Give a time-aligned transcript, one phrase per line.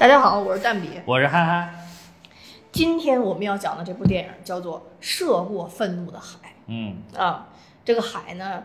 [0.00, 0.98] 大家好，我是蛋比。
[1.04, 1.74] 我是憨憨。
[2.72, 7.48] 今天我们要讲的这部电影叫做《涉过愤怒的海嗯》啊。
[7.84, 8.62] 这个海呢，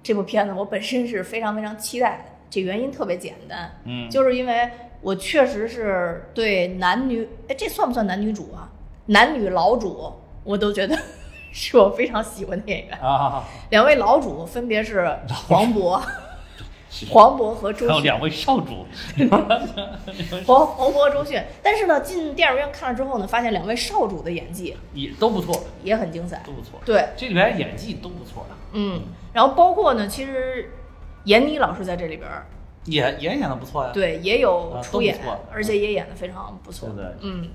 [0.00, 2.24] 这部片子我本身是非常非常期待的。
[2.48, 8.70] 这原因特别简单，嗯，就是因为我确实是对男女，哎，这算不算男女主啊？
[9.06, 10.12] 男女老主
[10.44, 10.96] 我都觉得
[11.50, 12.96] 是我非常喜欢的演员。
[13.00, 15.18] 啊，两位老主分别是
[15.48, 16.06] 黄渤、是
[17.10, 17.88] 黄渤和周迅。
[17.88, 18.86] 还有两位少主，
[20.46, 26.42] 黄黄渤和周迅，但是呢，进电影院看了之后呢，发现两位少主的演技也都不错，也很精彩。
[26.44, 26.52] 都。
[26.52, 26.80] 不错。
[26.84, 29.00] 对，这里边演技都不错的，嗯，
[29.32, 30.72] 然后包括呢，其实
[31.24, 32.46] 闫妮老师在这里边儿，
[32.86, 33.90] 也也演的不错呀。
[33.94, 35.18] 对，也有啊出演，
[35.52, 36.88] 而且也演的非常不错。
[36.88, 37.48] 对对嗯，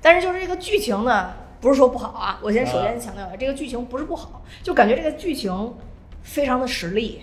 [0.00, 5.74] 但是就是这个剧情呢，不是说不好啊，我先首啊先强调一下，这个剧情不是不好，就感觉这个剧情
[6.22, 7.20] 非常的实力，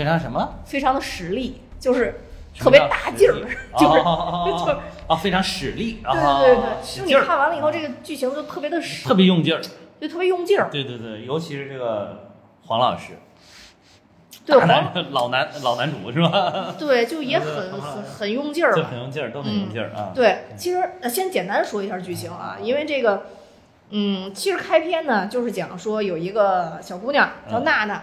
[0.00, 0.54] 非常什么？
[0.64, 2.20] 非常的实力，就是
[2.58, 3.34] 特别大劲儿，
[3.78, 4.00] 就是。
[4.64, 4.76] 就是
[5.06, 9.60] 啊，非常使力对啊，对对对，就你看完了以后，这个剧情就特别的实，特别用劲儿。
[10.00, 10.70] 就特别用劲儿。
[10.70, 12.30] 对对对，尤其是这个
[12.66, 13.18] 黄老师，
[14.46, 16.74] 对男老男老男主是吧？
[16.78, 18.82] 对，就也很很很用劲儿就。
[18.84, 20.12] 很用劲儿，都很用劲儿啊。
[20.14, 23.24] 对，其实呃先简单说一下剧情啊，因为这个，
[23.90, 28.02] 嗯，其实开篇呢就是讲说有一个小姑娘叫嗯娜娜，嗯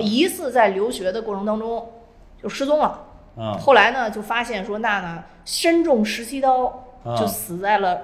[0.00, 1.92] 疑似在留学的过程当中
[2.42, 3.04] 就失踪了。
[3.36, 3.56] 嗯。
[3.58, 7.16] 后来呢就发现说娜娜身中十七刀，嗯。
[7.16, 8.00] 就死在了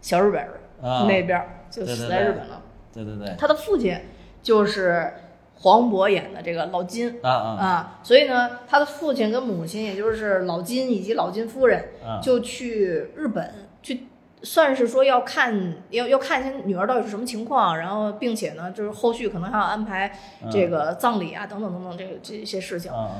[0.00, 0.46] 小日本
[0.80, 2.62] 那边儿，就死在日本了。
[2.92, 4.00] 对对对，他的父亲
[4.42, 5.12] 就是
[5.56, 7.20] 黄渤演的这个老金。
[7.22, 14.06] 啊啊啊，所以呢，他的父亲跟母亲，也就是老金以及老金夫人，啊，就去日本去，
[14.42, 20.18] 算是说要看要要看一下女儿到底是什么情况，然后并且呢，就是后续可能还要安排
[20.50, 22.90] 这个葬礼啊等等等等这个这些事情。
[22.90, 23.10] 啊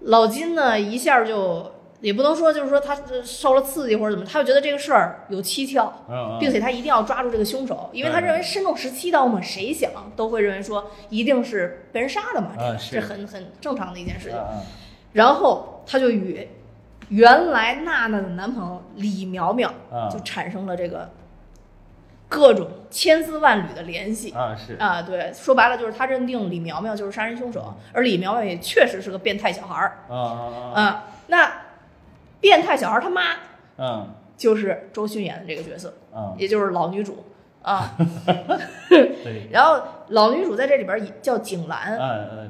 [0.00, 5.86] 老金呢一下就也不能说就是说他呃受了刺激或者怎么，他就觉得这个事儿有蹊跷。
[6.08, 14.38] 啊，并且他一定要抓住这个凶手，因为他认为身中十七刀嘛，谁想都会认为说一定是被人杀的嘛，这啊个是这很很正常的一件事情。
[14.38, 14.60] 啊
[15.14, 16.48] 然后他就与
[17.08, 21.10] 原来娜娜的男朋友李苗苗啊就产生了这个
[22.28, 25.02] 各种千丝万缕的联系啊是啊。
[25.02, 31.04] 对，说白了就是他认定李苗苗就是杀人凶手，而李苗苗也确实是个变态小孩儿啊啊啊。
[31.28, 31.52] 那
[32.40, 33.22] 变态小孩儿他妈
[33.78, 37.24] 嗯就是周迅演的这个角色，啊也就是老女主
[37.62, 37.94] 啊。
[38.88, 41.98] 对 然后老女主在这里边儿叫景兰，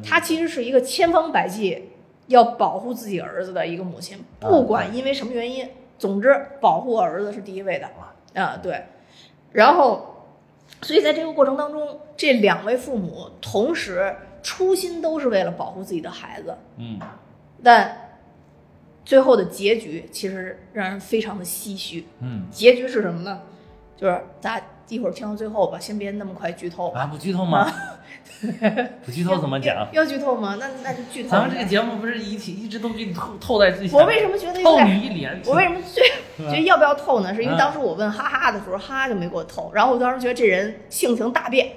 [0.02, 1.90] 她其实是一个千方百计
[2.26, 5.68] 要保护自己儿子的一个母亲，啊不管因为什么原因，
[5.98, 7.88] 总之保护儿子是第一位的
[8.40, 8.84] 啊，对。
[9.52, 10.26] 然后，
[10.82, 16.98] 所以在这个过程当中，这两位父母同时初心都是为了保护自己的孩子，嗯
[17.62, 18.18] 但
[19.04, 22.06] 最后的结局其实让人非常的唏嘘。
[22.20, 23.42] 嗯结局是什么呢？
[23.96, 27.70] 就是大家一会儿听到最后吧，先别那么快剧透啊不剧透吗？
[29.04, 29.76] 不剧透怎么讲？
[29.92, 30.56] 要要剧透吗？
[30.58, 31.30] 那那就剧透。
[31.30, 34.88] 咱们这个节目不是一体一直都给你透透在最前，我为什么觉得有透点？
[34.88, 35.40] 你一脸？
[35.46, 35.76] 我为什么
[36.50, 37.34] 觉得要不要透呢？
[37.34, 41.68] 是因为嗯当时我问哈哈的时候，哈哈就没给我透，然后我当时觉得这人性情大变，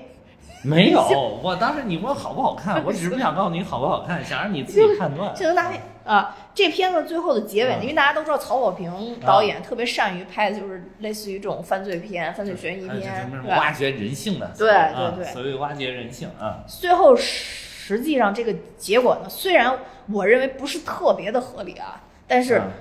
[0.64, 5.36] 没有，我当时你问好不好看，我只是不想告诉你好不好看，想让你自己判断。
[5.36, 6.38] 性情大变啊！
[6.56, 13.30] 这片子最后的结尾，嗯因为大家都知道曹保平导演特别善于拍的就是类似于这种犯罪片、犯罪悬疑片？
[13.48, 19.78] 挖掘人性的，对啊对对所谓挖掘人性啊，最后实际上这个结果呢，虽然
[20.12, 22.72] 我认为不是特别的合理啊，但是嗯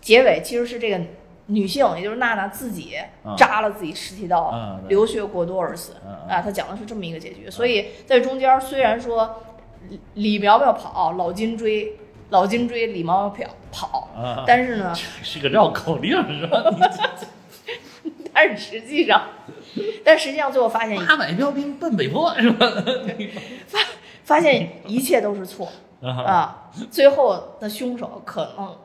[0.00, 1.00] 结尾其实是这个
[1.46, 5.92] 女性，也就是娜娜自己嗯扎了自己十七刀，嗯流血过多而死。
[6.28, 7.50] 啊，他讲的是这么一个结局。
[7.50, 9.42] 所以在中间虽然说
[9.88, 11.98] 李李苗苗跑，老金追，
[12.32, 16.64] 老金追，李苗苗跑跑，啊，但是呢， 是个绕口令是吧？
[18.34, 19.22] 但是实际上，
[20.02, 22.66] 但实际上最后发现八百标兵奔北坡是吧？
[23.66, 23.78] 发
[24.24, 25.70] 发现一切都是错。
[26.00, 28.76] 啊啊，最后的凶手可能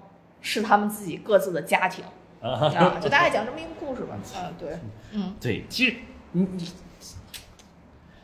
[0.42, 2.04] 是他们自己各自的家庭
[2.42, 2.70] 啊，
[3.02, 4.16] 就大概讲这么一个故事吧。
[4.38, 4.78] 啊，对，
[5.14, 5.96] 嗯，对，其实
[6.34, 6.72] 你你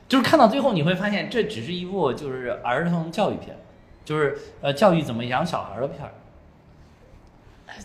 [0.08, 3.58] 就是看到最后，你会发现这只是一部就是儿童教育片，
[4.06, 6.12] 就是呃教育怎么养小孩的片儿。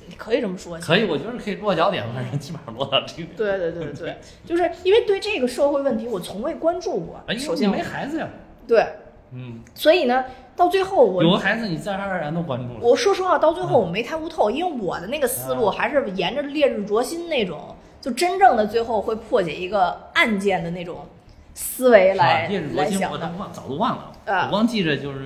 [0.06, 0.78] 你可以这么说。
[0.78, 3.28] 可以，我觉得可以落脚点，反正基本上落到这个。
[3.34, 7.34] 对对对对对，就是因为对这个社会问题我从未关注过哎，。
[7.38, 8.28] 首先没孩子呀？
[8.66, 8.86] 对，
[9.32, 12.80] 嗯，所以呢，到最后我有个孩子，你自然而然都关注了。
[12.82, 21.06] 我说实话，到最后我没太悟透，因为我的那个思路啊还是沿着烈日灼心那种，就真正的最后会破解一个案件的那种
[21.54, 23.16] 思维来烈日灼心，来想的。
[23.16, 24.12] 我都忘，早都忘了。
[24.26, 25.20] 啊我光记着就是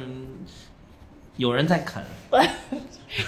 [1.43, 2.01] 有人在啃，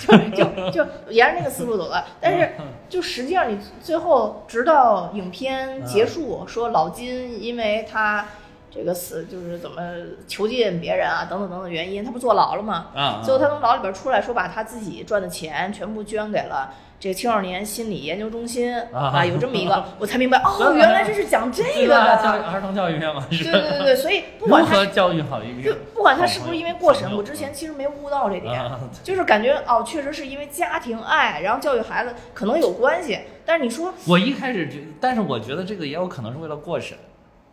[0.00, 2.05] 就就就沿着那个思路走的。
[2.20, 2.52] 但是
[2.88, 8.25] 就实际上你最后直到影片结束，说老金因为他
[8.70, 9.82] 这个死就是怎么
[10.28, 12.87] 囚禁别人啊等等等等原因，他不坐牢了吗？
[12.94, 16.72] 啊，最后他从牢里边出来，说把他自己赚的钱全部捐给了
[17.05, 22.23] 这个青少年心理研究中心啊啊，有这么一个， 我才明白哦，原来这是讲这个的？
[22.23, 22.31] 教。
[22.31, 33.19] 儿童教育片嘛，对对对对，所以不管他教育好一就个不管他是不是因为过审，我之前其实没悟到这点，啊，就是感觉哦，确实是因为家庭爱，然后教育孩子可能有关系。
[33.45, 36.97] 但是你说我一开始觉，但是我觉得这个也有可能是为了过审，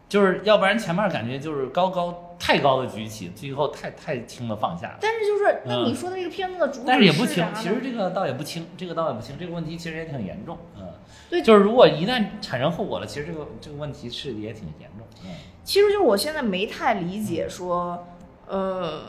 [0.07, 4.97] 就是要不然前面感觉就是高高太高的举起，最后太太轻的放下。
[4.99, 10.87] 但是就是，那嗯你说的这个片子的主旨但是也不轻，其实这个倒也不轻，这个倒也不轻，这个问题其实也挺严重，嗯，
[11.29, 11.43] 对。
[11.43, 15.29] 就是如果一旦产生后果了，其实这个这个问题是也挺严重，嗯，
[15.63, 18.07] 其实就是我现在没太理解说，
[18.47, 19.01] 呃，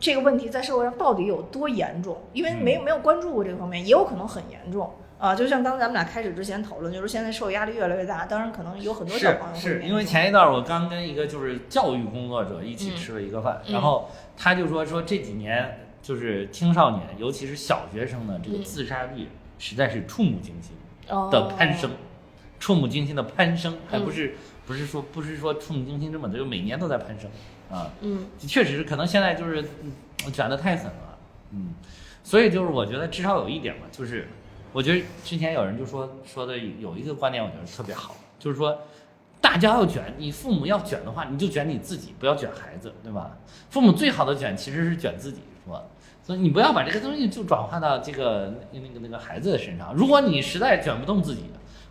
[0.00, 5.34] 这个问题在社会上到底有多严重，因为没有没有关注过这个方面，也有可能很严重啊。
[5.34, 19.28] 就像刚才咱们俩开始之前讨论，就是现在社会压力越来越大，当然可能有很多小是朋友会是因为前一段我刚跟一个就是教育工作者一起吃了一个饭，嗯然后他就说说这几年就是青少年，尤其是小学生的这个嗯自杀率
[19.58, 20.76] 实在是触目惊心
[21.08, 21.90] 哦的攀升，
[22.60, 24.34] 触目惊心的攀升，还不嗯是、
[24.66, 27.28] 不是说不是说触目惊心这么的，就每年都在攀升
[27.70, 31.18] 啊，嗯确实是可能现在就是嗯卷的太狠了，
[31.50, 31.74] 嗯，
[32.22, 34.28] 所以就是我觉得至少有一点嘛，就是
[34.72, 38.78] 我觉得之前有人就说说的有一个观点，我觉得特别好，就是说
[39.40, 43.36] 大家要卷，你父母要卷的话，你就卷你自己，不要卷孩子，对吧？
[43.70, 45.82] 父母最好的卷其实是卷自己，是吧？
[46.22, 49.94] 所以你不要把这个东西就转化到这个那个那个孩子的身上。
[49.94, 51.44] 如果你实在卷不动自己，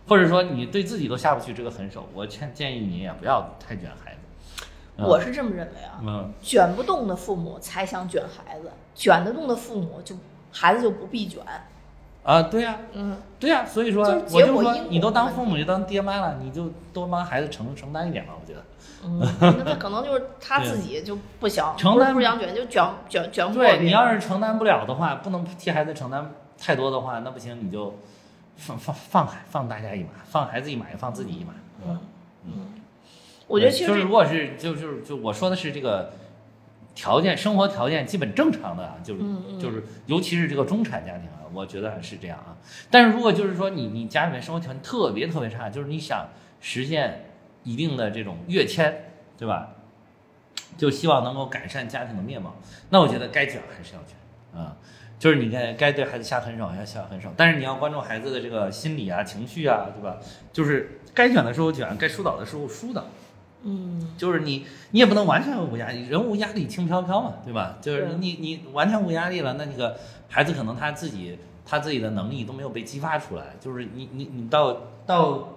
[0.06, 4.18] 或者说你对自己都下不去这个狠手，我建建议你也不要太卷孩子。
[4.96, 10.16] 嗯我是这么认为啊，嗯卷不动的父母才想卷孩子，卷得动的父母就
[10.52, 11.40] 孩子就不必卷。
[12.28, 18.62] 啊，对呀、嗯，对呀、所以说就我就说你都当父母，就当爹妈了，你就多帮孩子承承担一点吧，我觉得。
[19.02, 23.78] 嗯，那他可能就是他 自己就不想，承担不是不想卷，就卷卷卷不过对。
[23.82, 27.94] 你要是承担不了的话，不能替孩子承担太多的话，那不行，你就
[28.56, 31.54] 放放放孩放大家一马，放孩子一马，也放自己一马。
[31.86, 31.98] 嗯
[32.44, 32.52] 嗯，
[33.46, 36.12] 我觉得其实就是如果是就就是就我说的是这个
[36.94, 42.56] 条件，生活条件基本正常的啊，就是、嗯嗯就是尤其是这个中产家庭啊，我觉得是这样啊。
[42.90, 46.28] 但是如果就是说你你家里面生活条件特别特别差，就是你想
[46.60, 47.30] 实现
[47.64, 49.74] 一定的这种跃迁，对吧？
[50.76, 52.56] 就希望能够改善家庭的面貌，
[52.90, 54.76] 那我觉得该卷还是要卷啊。
[55.18, 60.16] 就是你该该对孩子下狠手要下狠手，但是你要关注孩子的这个心理啊、情绪啊，对吧？
[60.52, 63.04] 就是该卷的时候卷，该疏导的时候疏导。
[63.62, 67.76] 嗯就是你，你也不能完全无压力，人无压力轻飘飘嘛，对吧？
[67.80, 69.96] 就是你你完全无压力了，那那个
[70.28, 75.48] 孩子可能他自己他自己的能力都没有被激发出来，就是你你你到到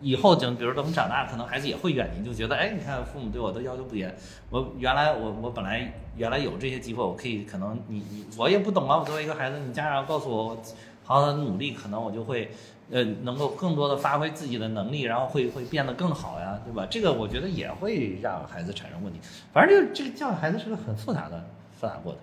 [0.00, 4.12] 以后等，比如等长大，可能孩子也会怨你，就觉得哎，你看父母对我的要求不严，
[4.50, 10.62] 我原来我我本来原来有这些机会，我可以可能你你我也不懂啊，我作为一个孩子，你家长告诉我，我
[11.04, 12.50] 好好努力，可能我就会。
[12.90, 16.86] 呃，能够更多的发挥自己的能力，然后会会变得更好呀，对吧？
[16.90, 19.18] 这个我觉得也会让孩子产生问题。
[19.52, 21.44] 反正这个这个教育孩子是个很复杂的
[21.78, 22.20] 复杂过程。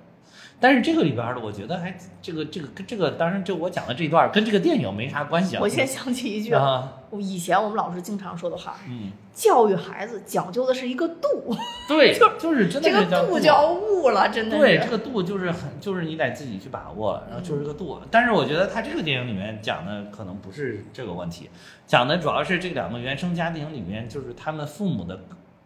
[0.60, 5.60] 但是这个里边儿的，我觉得还这个这个跟这个，当然这我讲的这一段儿跟这个电影没啥关系啊。
[5.62, 11.56] 我现在想起一句，啊，我以前我们老师经常说的话：嗯，教育孩子讲究的是一个度，
[11.88, 14.58] 对， 就就是真的这个度叫悟了，真的。
[14.58, 18.00] 对，这个度就是很，就是你得自己去把握，然后就是这个度。
[18.10, 21.50] 但是我觉得他这个电影里面讲的可能不是这个问题，
[21.86, 25.20] 讲的主要是这两个原生家庭里面，就是他们父母的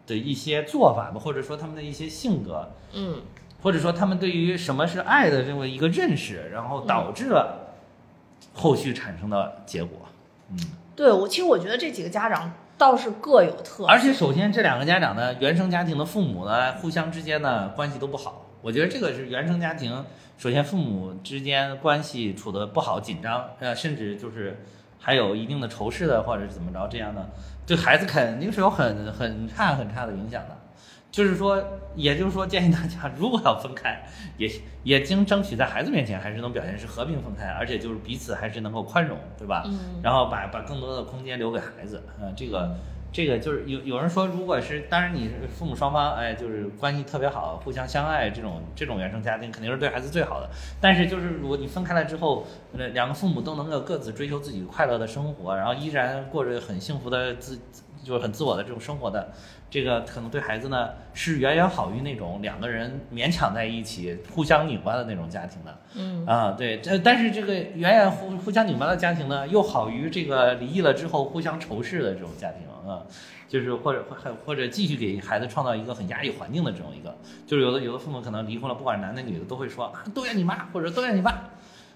[0.06, 3.22] 的一些做法吧，或者说他们的一些性格，嗯
[3.62, 7.74] 或者说他们对于什么是爱的这么一个认识，然后导致了
[8.54, 9.98] 后续产生的结果。
[10.50, 10.58] 嗯，
[10.96, 18.46] 对我其实我觉得这几个家长倒是各有特色，而且首先这两个家长呢，原生家庭的父母呢，互相之间呢关系都不好。
[18.62, 20.04] 我觉得这个是原生家庭，
[20.36, 24.64] 首先父母之间关系处得不好、紧张，呃，甚至就是
[24.98, 27.30] 还有一定的仇视的，或者是怎么着这样的，
[27.66, 30.56] 对孩子肯定是有很很差很差的影响的。
[31.10, 31.62] 就是说，
[31.96, 34.00] 也就是说，建议大家如果要分开，
[34.38, 34.48] 也
[34.84, 39.64] 也经争取在孩子面前还是能表现是和平分开，而且就是彼此还是能够宽容，对吧？
[39.66, 42.76] 嗯然后把把更多的空间留给孩子，呃，这个
[43.12, 50.48] 这个就是有有人说，如果是当然你父母双方，哎，就是关系特别好，互相相爱，这种这种原生家庭肯定是对孩子最好的。
[50.80, 52.46] 但是就是如果你分开了之后，
[52.78, 57.58] 呃，两个父母都能够各自追求自己快乐的生活，然后依然过着很幸福的自
[58.04, 59.32] 就是很自我的这种生活的，
[59.70, 65.78] 这个可能对孩子呢是远远好于那种两个人勉强在一起互相拧巴的那种家庭的。
[65.94, 73.02] 嗯啊，对，这但是这个远远互互相拧巴的家庭呢，又好于这个离异了之后互相仇视的这种家庭啊，
[73.48, 74.16] 就是或者或
[74.46, 77.16] 或者继续给孩子创造一个很压抑环境的这种一个，
[77.46, 81.50] 就是有的有的父母可能离婚了，不管男的女的都会说啊，都怨你妈或者都怨你爸。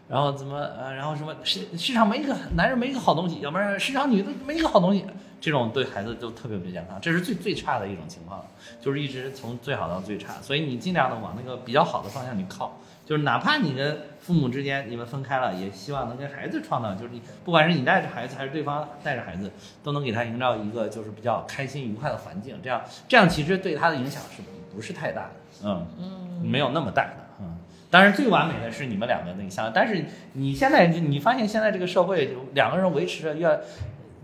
[0.06, 5.02] 然后怎么呃，然后什么市市场没一个男人没一个好东西，要不然市场女的没一个好东西，
[5.44, 8.42] 这种对孩子就特别不健康，这是最最差的一种情况，
[8.80, 19.50] 就是一直从最好到最差，所以你尽量的往那个比较好的方向去靠，就是哪怕你跟父母之间你们分开了，也希望能跟孩子创造，就是你不管是你带着孩子还是对方带着孩子，
[19.82, 24.40] 都能给他营造一个就是比较开心愉快的环境，这样这样其实对他的影响是
[24.74, 25.30] 不是太大的，
[25.62, 27.58] 嗯嗯，没有那么大的，嗯。
[27.90, 33.60] 当然，最完美的是你们两个那个相，但是你现在你发现现在这个社会，两个人维持着越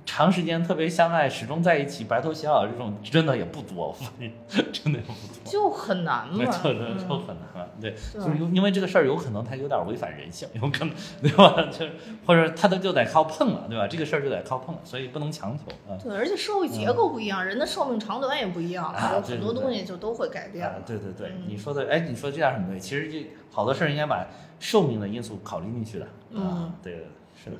[0.04, 4.32] 长时间特别相爱，始终在一起，白头偕老这种真的也不多， 我发现
[4.72, 7.68] 真的也不多，就很难嘛，没错，就很难了。
[7.80, 10.90] 对，对就是因因为这个事儿有可能它有点违反人性，有可能
[11.22, 11.68] 对吧？
[11.70, 11.92] 就是
[12.26, 13.86] 或者他的就得靠碰了，对吧？
[13.86, 15.96] 这个事儿就得靠碰，所以不能强求啊。
[16.02, 22.78] 对，而且社会结构不一样，人的寿命长短也不一样，很多东西就都会改变啊。，对对对，嗯你说的，哎，你说这点很对。
[22.78, 24.26] 其实这好多事儿应该把
[24.58, 26.06] 寿命的因素考虑进去的。
[26.30, 27.06] 嗯啊，对对对，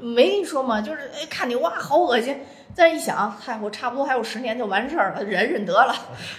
[0.00, 2.40] 没跟你说嘛，就是哎，看你哇，好恶心。
[2.72, 5.94] 再一想，嗨，我差不多还有十年就完事儿了，忍忍得了。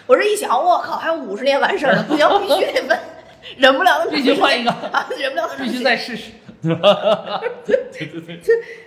[0.08, 3.00] 我这一想，我靠，还有五十年完事儿了，不行，必须得问，
[3.58, 6.32] 忍不了，必须换一个啊，忍不了，必须再试试，
[6.64, 7.42] 对吧？
[7.66, 8.40] 对对对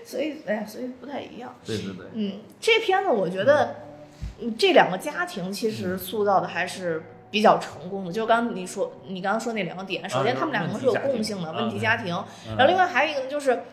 [0.04, 1.54] 所以，哎呀，所以不太一样。
[1.66, 3.76] 对对对，嗯，这片子我觉得，
[4.40, 8.12] 嗯，这两个家庭其实塑造的还是比较成功的。
[8.12, 12.14] 就刚刚你说，你刚刚说那两个点，首先啊他们两个是有共性的问题家庭，
[12.48, 13.64] 嗯然后另外还有一个呢，就是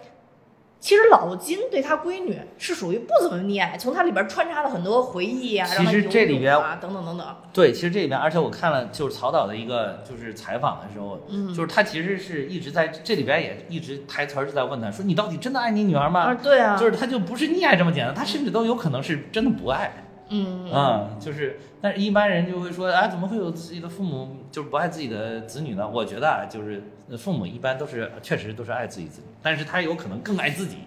[0.81, 7.27] 其实老金对他闺女是属于不怎么溺爱，从他里边穿插了很多回忆啊，其实这里边啊等等等等。
[7.53, 16.21] 对，其实这里边，而且我看了就是曹导的一个就是采访的时候，嗯就是他其实是一直在这里边也一直台词儿是在问他说你到底真的爱你女儿吗？
[16.21, 20.07] 啊，对啊，就是他就不是溺爱这么简单，他甚至都有可能是真的不爱。
[20.33, 25.87] 嗯嗯，就是，但是一般人就会说哎，怎么会有自己的父母就是不爱自己的子女呢？
[25.87, 26.81] 我觉得啊，就是
[27.17, 30.77] 父母一般都是确实都是爱自己子女，但是他有可能更爱自己。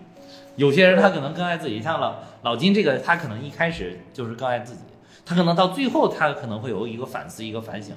[0.56, 4.80] 有些人他可能更爱自己，像老老金这个，他可能一开始就是更爱自己，
[5.26, 7.94] 他可能到最后他可能会有一个反思，一个反省，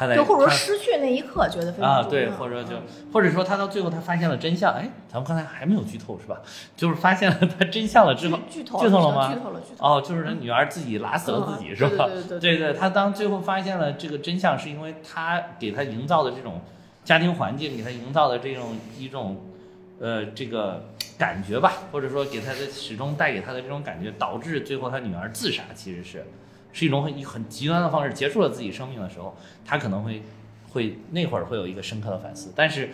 [0.00, 6.40] 他在就或者说失去那一刻觉得非常啊，对，或者就嗯或者说他到最后他发现了真相，哎，咱们刚才还没有剧透是吧？
[6.74, 9.96] 就是发现了他真相了之后，剧剧透剧透了吗剧透了，剧透了。
[9.96, 12.06] 哦，就是他女儿自己拉死了自己、嗯是吧？
[12.06, 16.62] 对对对对对，他当最后发现了这个真相，是因为他给他营造的这种
[17.04, 19.36] 家庭环境，给他营造的这种一种
[20.00, 20.82] 呃这个
[21.18, 26.24] 感觉吧，或者说给他的始终带给他的这种感觉，导致最后他女儿自杀，其实是
[26.72, 30.22] 是一种很很极端的方式结束了自己生命的时候，他可能会
[30.72, 32.90] 会那会儿会有一个深刻的反思，但是。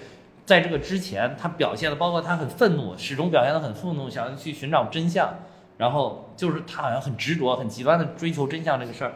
[0.47, 5.35] 在这个之前，他表现的包括他很愤怒，始终表现的很愤怒，想要去寻找真相，
[5.77, 9.15] 然后就是他好像很执着、很极端的追求真相这个事儿，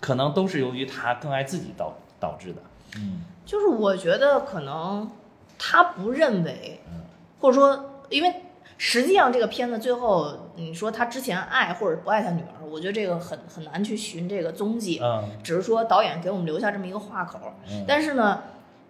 [0.00, 2.60] 可能都是由于他更爱自己导导致的。
[2.96, 5.08] 嗯就是我觉得可能
[5.56, 7.02] 他不认为嗯，
[7.38, 8.34] 或者说，因为
[8.76, 17.38] 实际上这个片子最后你说他之前爱或者不爱他女儿，我觉得这个很很难去寻这个踪迹，嗯只是说导演给我们留下这么一个话口。
[17.68, 18.42] 嗯但是呢，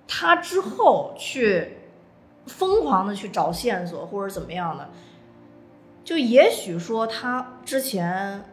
[0.09, 1.79] 他之后去
[2.47, 4.89] 疯狂的去找线索或者怎么样的，
[6.03, 8.45] 就也许说他之前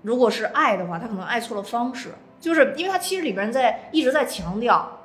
[0.00, 4.98] 如果是爱的话，他可能爱错了方式，就是因为他其实里边在一直在强调，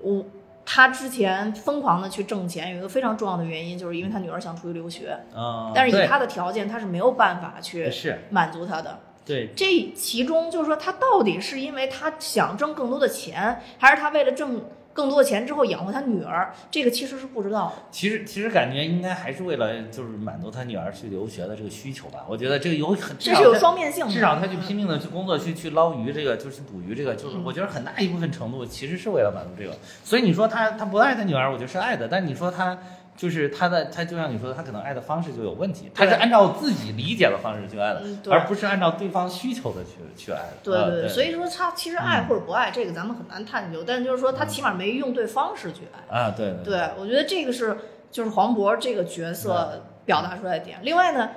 [0.00, 0.24] 我
[0.70, 7.90] 他之前疯狂的去挣钱，有一个非常重要的原因，就是因为他女儿想出去留学，嗯，但是以他的条件，他是没有办法去
[8.28, 9.00] 满足他的。
[9.24, 9.48] 对。
[9.56, 14.62] 这其中就是说，他到底是因为他想挣更多的钱，还是他为了挣
[14.98, 16.52] 更多的钱之后养活他女儿？
[16.72, 17.82] 这个其实是不知道的。
[17.92, 22.24] 其实其实感觉应该还是为了就是满足他女儿去留学的这个需求吧。
[22.28, 24.12] 我觉得这个有很至这是有双面性的。
[24.12, 29.72] 至少他去拼命的去工作，去去捞鱼，这个就是捕鱼，这个就是嗯我觉得很大一部分程度其实是为了满足这个。
[30.02, 32.76] 所以你说他他不爱他女儿，我觉得是爱的，但你说他
[33.18, 40.44] 就是他的他就像你说的，他可能爱的方式就有问题，他是按照自己理解的方式去爱的嗯，而不是按照对方需求的去去爱的。
[40.44, 43.82] 啊对对对，所以说他其实爱或者不爱，这个咱们很难探究。
[43.84, 46.16] 但就是说，他起码没用对方式去爱。
[46.16, 47.76] 啊，对对对，我觉得这个是
[48.12, 50.78] 就是黄渤这个角色表达出来的点。
[50.82, 51.30] 另外呢，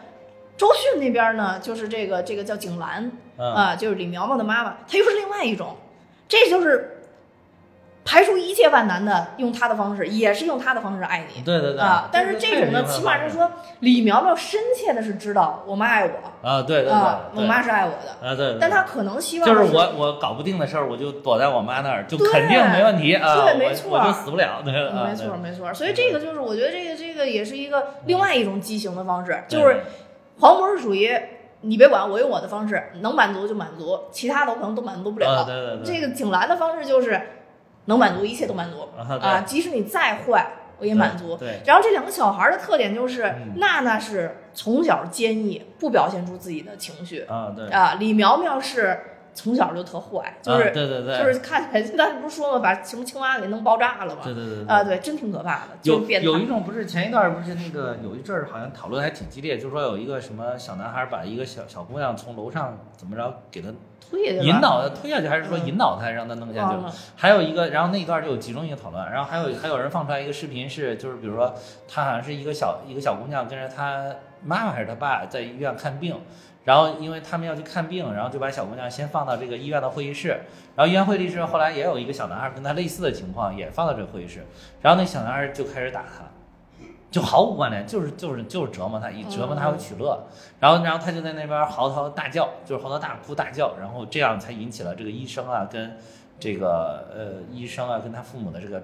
[0.56, 5.76] 周迅那边呢，就是这个这个叫景兰嗯啊，就是李苗苗的妈妈，她又是另外一种，
[6.28, 7.00] 这就是
[8.03, 11.41] 排除一切万难的用他的方式，也是用他的方式爱你。
[11.43, 13.50] 对对对啊，但是这这种呢，起码是说
[13.81, 25.74] 李苗苗深切的是知道我妈爱我啊，对对对，啊，我妈是爱我的，啊对，但他可能希望就是我我搞不定的事儿，我就躲在我妈那儿，就肯定没问题啊，对，没错，我就死不了，对，没错没错。
[25.74, 29.81] 所以这个就是我觉得这个这个也是一个另外一种畸形的方式，就是
[30.39, 31.17] 黄渤是属于。
[31.63, 35.43] 你别管，我用我的方式能满足就满足，其他的我可能都满足不了。
[35.46, 35.86] 对对对。
[35.86, 37.22] 这个景兰的方式就是
[37.86, 41.36] 能满足，一切都满足啊，即使你再坏，我也满足。
[41.38, 41.62] 对。
[41.66, 49.00] 然后这两个小孩的特点就是，娜娜是从小坚毅，不表现出自己的情绪啊，对啊，李苗苗是。
[49.34, 54.22] 从小就特坏，就是对对对，就是看起来，当时不是说嘛，把什么青蛙给弄爆炸了嘛？
[54.24, 55.68] 对对对，啊对，真挺可怕的。
[55.84, 63.70] 有有一种不是前一段不是那个有一阵儿好像讨论还挺激烈，就是说有一个什么小男孩把一个小小姑娘从楼上怎么着给她
[64.02, 66.78] 推引导她推下去，还是说引导他让她弄下去？
[67.16, 71.56] 还有一个，然后那一段就有集中一个讨论，然后还有还有人放出来一个视频是，就是比如说
[71.88, 76.20] 他好像是一个小一个小姑娘跟着她妈妈还是她爸在医院看病。
[76.63, 80.41] 然后，因为他们要去看病，然后就把小姑娘先放到这个医院的会议室。
[80.75, 84.46] 然后医院会议室后来也有一个小男孩跟他类似的情况，也放到这个会议室。
[84.80, 86.24] 然后那小男孩就开始打他，
[87.10, 90.27] 就毫无关联，就是就是就是折磨他，以折磨他为取乐。
[90.60, 93.75] 然后然后他就在那边嚎啕大叫，就是嚎啕大哭大叫。
[93.80, 95.98] 然后这样才引起了这个医生啊跟
[96.39, 98.84] 这个呃医生啊跟他父母的这个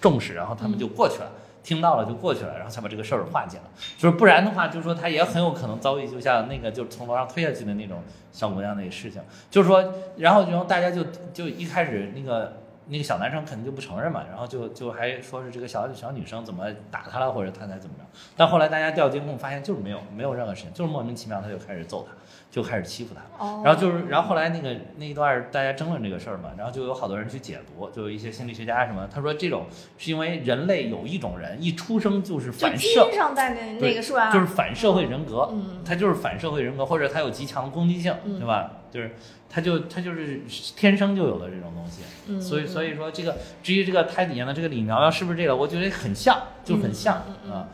[0.00, 0.32] 重视。
[0.32, 1.30] 然后他们就过去了。
[1.62, 3.64] 听到了就过去了，然后才把这个事儿化解了。
[3.96, 8.02] 就是不然的话，就是说他也很有可能遭遇，就像那个就从楼上推下去的那种
[8.32, 9.22] 小姑娘那个事情。
[9.50, 12.54] 就是说，然后然后大家就就一开始那个
[12.88, 18.04] 那个小男生肯定就不承认嘛，然后就就还说是这个小小女生怎么打他了，或者他才怎么着。
[18.36, 22.12] 但后来大家调监控发现就是没有没有任何事情，就是莫名其妙他就开始揍他。
[22.52, 29.64] 就开始欺负他，然后就是，然后后来那个那一段大家争论这个事儿嘛，然后就有好多人去解读，就有一些心理学家什么，他说这种
[29.96, 34.30] 是因为人类有一种人一出生就是反射，上带那那个是吧？
[34.30, 35.50] 就是反社会人格，
[35.82, 38.70] 他就是反社会人格，或者他有极强的攻击性，对吧？
[38.90, 39.12] 就是
[39.48, 40.42] 他就他就是
[40.76, 47.14] 天生就有的这种东西，所以所以说这个至于这个胎底下的这个李苗苗是不是这个，我觉得很像，就很像
[47.50, 47.66] 啊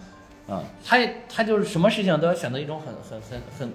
[0.48, 0.96] 啊，他
[1.28, 3.72] 他就是什么事情都要选择一种很很很很。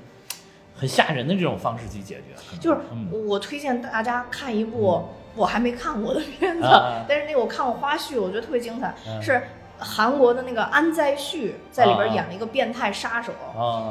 [0.84, 2.78] 很吓人的这种方式去解决，就是
[3.26, 6.68] 我推荐大家看一部我还没看过的片子，
[7.08, 9.44] 但是那个我看过花絮，我觉得特别精彩，是
[9.78, 13.32] 韩国的那个安在旭在里边演了一个变态杀手，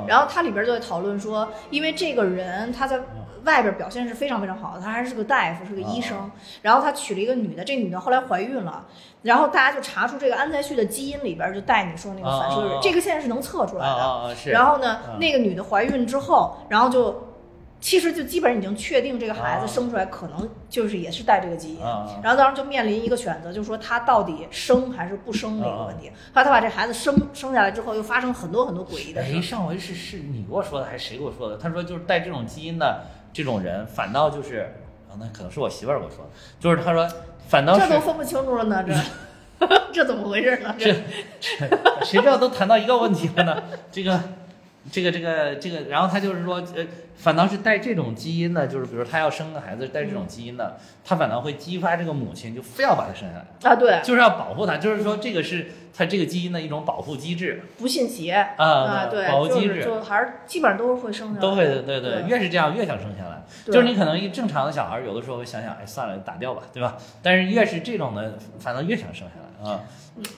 [0.07, 3.01] 然后他里边就在讨论说，因为这个人他在。
[3.45, 6.31] 外边表现是非常非常好的，他还是个大夫，是个医生。
[6.63, 8.87] 然后他娶了一个女的，这女的后来怀孕了，
[9.23, 14.35] 然后大家就查出这个安在旭的基因里边就带你说那个反射日，这个现在是能测出来的。
[14.47, 17.29] 然后呢，那个女的怀孕之后，然后就
[17.81, 21.81] 其实就基本上已经确定这个孩子生出来可能就是也是带这个基因。
[22.23, 26.09] 然后当时就面临一个选择，就是说他到底生还是不生的一个问题。
[26.33, 29.37] 后来他把这孩子生生下来之后，又发生很多很多诡异的事。
[29.37, 31.57] 哎，上回是是你给我说的还是谁给我说的？
[31.57, 33.03] 他说就是带这种基因的。
[33.33, 34.73] 这种人反倒就是，
[35.09, 37.09] 啊，那可能是我媳妇儿跟我说的，就是他说，
[37.49, 40.75] 反倒是这都分不清楚了呢，这 这怎么回事呢？
[40.79, 40.93] 这
[42.03, 43.63] 谁知道都谈到一个问题了呢？
[43.91, 44.21] 这个，
[44.91, 46.87] 这个，这个，这个，然后他就是说，呃。
[47.15, 66.97] 反倒是带这种基因的，就是比如他要生个孩子带这种基因的，他反倒会激发这个母亲就非要把他生下来啊，对，就是要保护他，就是说这个是他这个基因的一种保护机制，不信邪啊，对，保护机制就还是基本上都是会生下来，都会的，对对，越是这样越想生下来，就是你可能一正常的小孩有的时候会想想，哎，算了，打掉吧，对吧？
[67.23, 69.85] 但是越是这种的，反倒越想生下来啊，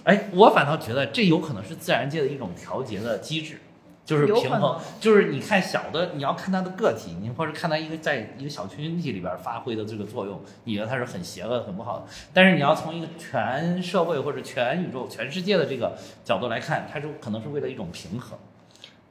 [0.02, 3.58] 哎，我反倒觉得这有可能是自然界的一种调节的机制。
[4.04, 12.06] 就是平衡，就是你看小的，你要看它的个体，你或者看它一个在一个小群体里边发挥的这个作用，你觉得它是很邪恶、很不好的。
[12.32, 18.38] 但是你要从一个全社会或者全宇宙、全世界的这个角度来看，它是可能是为了一种平衡。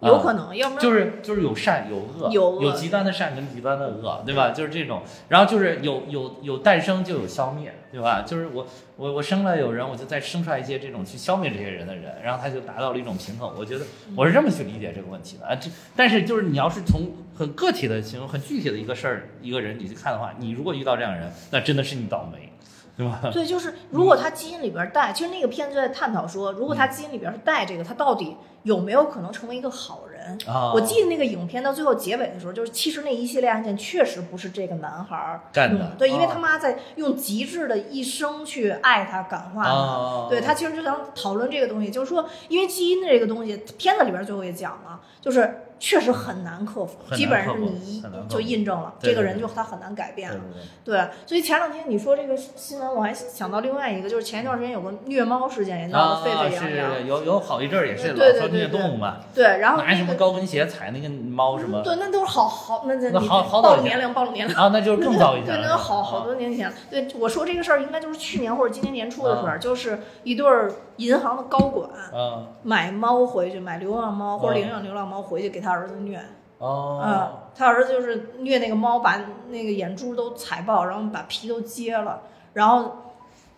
[0.07, 4.51] 有可能，要不然就是就是有善有恶，有有极端的善跟极端的恶，对吧？
[4.51, 8.23] 就是这种，然后就是有有有诞生就有消灭，对吧？
[8.25, 13.53] 就是我我我生了有人，我就再生出来一些这种去消灭这些人的人，然后他就达到了一种平衡。
[13.57, 13.85] 我觉得
[14.15, 15.55] 我是这么去理解这个问题的啊。
[15.55, 22.49] 这但是就是你要是从很个体的形容、很具体的一个事儿、一个人你去看的话，你如果遇到这样的人，那真的是你倒霉，
[22.95, 23.19] 对吧？
[23.31, 28.37] 对，就是如果他基因里边带，其实那个片子在探讨说，如果他基因里边是带这个，他到底。
[28.63, 30.37] 有没有可能成为一个好人？
[30.47, 39.69] 啊，我记得那个影片到最后结尾的时候，就是其实那一系列案件确实不是这个男孩儿干的嗯对，因为啊他妈在用极致的一生去爱他、感化他。
[39.69, 50.43] 啊，对他其实就想讨论这个东西，就是说，因为基因的这个东西，片子里边最后也讲了，就是确实很难克服，基本上是你一就印证了对对这个人就他很难改变对了。
[50.85, 56.95] 对对，对，所以前两天你说这个新闻，我还想到另外一个，就是前一段时间有个虐猫事件，也闹啊得沸沸扬扬。
[56.95, 64.55] 是有有好一阵儿也是对对老说虐对对动物嘛，对，然后拿什么那个高跟鞋踩那个猫什么对，那都是好好那那好好早以前暴露年龄，暴露年龄。
[64.55, 65.67] 啊，那就是更早以前对，了。
[65.67, 66.71] 那好好啊多年前。
[66.89, 76.21] 对，我说这个事儿应该就是去年或者今年年初的事啊儿，就是一对儿银行的高管啊买猫回去，买流浪猫或者啊领养流浪猫回去给他儿子虐。
[76.59, 82.21] 哦啊，他儿子就是虐那个猫，把那个眼珠都踩爆，然后把皮都揭了，
[82.53, 83.11] 然后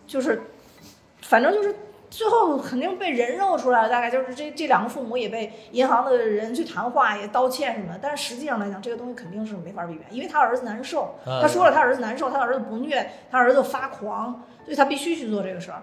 [0.08, 0.42] 就是，
[1.22, 1.76] 反正就是
[2.10, 15.80] 最后肯定被人肉出来了，大概就是这这两个父母也被银行的人去谈话，也道歉什么的，但是实际上来讲，这个东西肯定是没法避免，因为他儿子难受，嗯他说了他儿子难受，他儿子不虐，他儿子发狂，所以他必须去做这个事儿。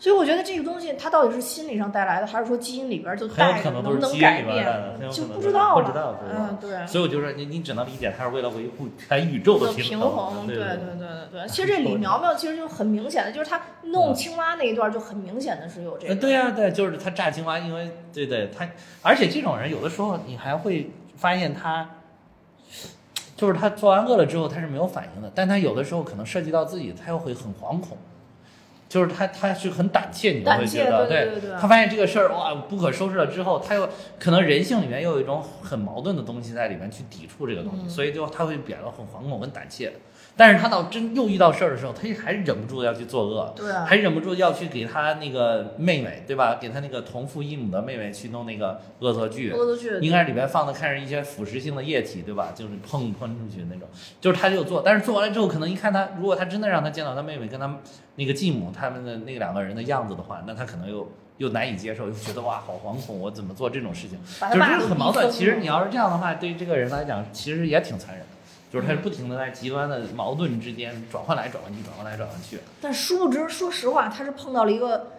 [0.00, 6.18] 所以我觉得这个东西，它到底是心理上带来的，还是说基因里边就很带着，有可能能不能都是基因改里边的很变，就不知道了。
[6.26, 6.86] 嗯，对。
[6.86, 10.46] 所以我就说，你你只能理解它是为了维护全宇宙的平衡。
[10.46, 11.48] 对对对对对对。
[11.48, 16.14] 其实这李苗苗其实就很明显的，就是他弄青蛙那一段就很明显的是有这个。
[16.14, 18.66] 呃，对呀、对，就是他炸青蛙，因为对对他，
[19.02, 21.86] 而且这种人有的时候你还会发现他，
[23.36, 27.98] 就是他做完恶了之后他是没有反应的，但他有的时候可能涉及到自己，他又会很惶恐，
[28.90, 37.88] 就是他他是很胆怯，你就会觉得，对他发现这个事儿哇不可收拾了之后，他又可能人性里面又有一种很矛盾的东西在里面去抵触这个东西，嗯。
[37.88, 39.92] 所以就他会变得很惶恐跟胆怯。
[40.40, 46.54] 但是他到真又遇到事儿的时候，他还是忍不住要去作恶，对啊还忍不住要去给他那个妹妹，对吧？
[46.58, 49.98] 给他那个同父异母的妹妹去弄那个恶作剧，恶作剧。
[50.00, 52.54] 应该是里边放的看是一些腐蚀性的液体，对吧？
[52.54, 53.86] 就是砰喷出去那种，
[54.18, 57.76] 就是他就做，但是做完了之后，可能一看他，如果他真的让他见到他妹妹跟他
[58.16, 64.18] 那个继母他们的那两个人的样子的话，那他可能又又难以接受，又觉得哇好惶恐，我怎么做这种事情？
[64.50, 65.30] 就是很矛盾。
[65.30, 68.39] 其实你要是这样的话，对于这个人来讲，其实也挺残忍的。
[68.72, 72.60] 就是他是不停的在极端的矛盾之间转换来转换去，转换来转换去。
[72.80, 75.10] 但殊不知，说实话，他是碰到了一个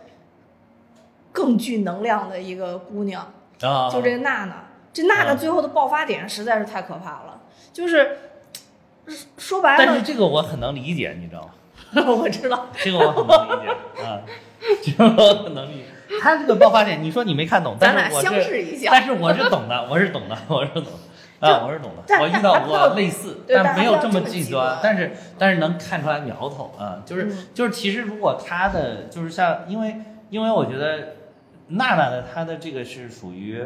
[1.31, 4.65] 更具能量的一个姑娘，啊，就这个娜娜。
[4.93, 8.17] 这娜娜啊最后的爆发点实在是太可怕了，就是
[9.37, 12.03] 说白了但是，这个我很能理解，你知道吗？
[12.11, 14.21] 我知道，这个我很能理解啊，
[14.83, 15.85] 这个我很能理解。
[16.21, 18.91] 他这个爆发点，你说你没看懂，咱俩但是我是，相视一笑。
[18.91, 20.89] 但是我是懂的，我是懂的，我是懂的
[21.41, 22.19] 啊，我是懂的。
[22.21, 29.95] 我遇到过类似，但没有这么么极端，但是但是能看出来苗头啊，就是嗯就是其实如果他的就是像，因为
[30.29, 31.15] 因为我觉得
[31.69, 33.59] 娜娜的她的这个是属于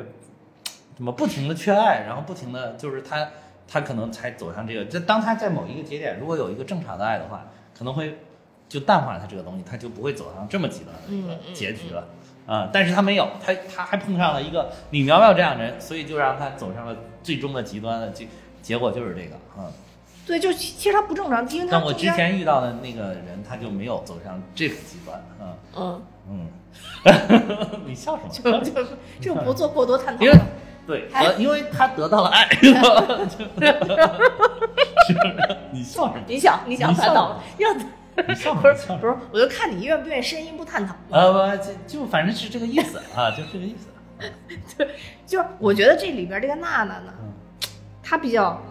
[0.96, 3.28] 怎么不停的缺爱，然后不停的就是她
[3.68, 7.46] 她可能才走上这个，这当她在某一个节点如果有一个正常的爱的话，
[7.78, 8.20] 可能会
[8.70, 12.08] 就淡化她这个东西，她就不会走上这么极端的一个结局了。
[12.48, 18.28] 啊、但是他没有，他他还碰上了一个李苗苗这样的人，所以就让他走上了最终的极端的结
[18.62, 19.72] 结果就是这个啊。
[20.28, 26.02] 对，就其实他不正常，因为他但我之前遇到的那个人，他就没有走上这个极端嗯。
[26.30, 26.48] 嗯，
[27.06, 28.60] 嗯，你笑什么？
[28.60, 28.88] 就就
[29.22, 30.38] 这个不做过多探讨因为。
[30.88, 32.48] 对，还得因为他得到了爱？
[35.72, 36.22] 你笑什么？
[36.28, 37.74] 你想，你想你笑探讨，要
[38.28, 38.74] 你笑什不么？
[38.76, 40.96] 是不是，我就看你愿不愿意深一步探讨。
[41.10, 43.88] 呃，不，就就反正是这个意思啊，就这个意思。
[45.26, 47.34] 就是我觉得这里边这个娜娜呢，嗯
[48.02, 48.62] 她比较，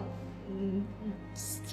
[0.49, 0.83] 嗯，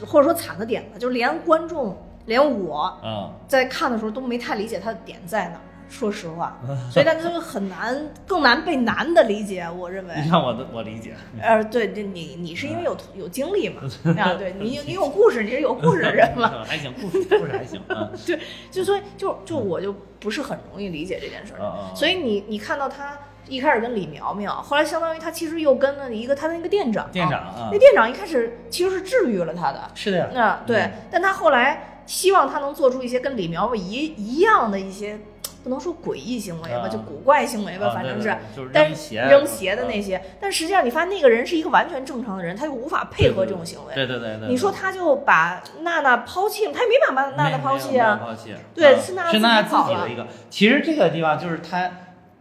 [0.06, 5.60] 或者说惨的点吧，就连观众，连我嗯，在看的时候都没太理解她的点在哪儿。
[5.92, 6.58] 说实话，
[6.90, 7.94] 所以他就很难，
[8.26, 9.68] 更难被男的理解。
[9.76, 11.14] 我认为，你看我的，我理解。
[11.40, 13.82] 呃，对，这你你是因为有有经历嘛？
[14.18, 16.50] 啊，对你你有故事，你是有故事的人嘛？
[16.66, 17.80] 还行，故事故事还行
[18.26, 18.40] 对。
[18.70, 21.94] 就所以就就我就不是很容易理解这件事儿。
[21.94, 30.28] 所以你你看到他一开始跟李苗苗，后来相当于他其实又跟了一个他的那个店长，店长啊那，店长一开始其实是治愈了他的，是的呀。
[30.32, 35.18] 那对嗯，但他后来希望他能做出一些跟李苗苗一一样的一些，
[35.62, 38.28] 不能说诡异行为吧，啊就古怪行为吧，啊反正是。
[38.28, 43.94] 对对就是但扔鞋扔鞋的啊那些，但实际上你发现那个人是一个完全正常的人，他就无法配合这种行为。
[43.94, 44.48] 对对对对。
[44.48, 48.20] 你说他就把娜娜抛弃了，他也没把娜娜抛弃啊。
[48.22, 48.54] 抛弃。
[48.74, 50.26] 对啊是娜娜自己是娜娜自己的一个。
[50.50, 51.90] 其实这个地方就是他，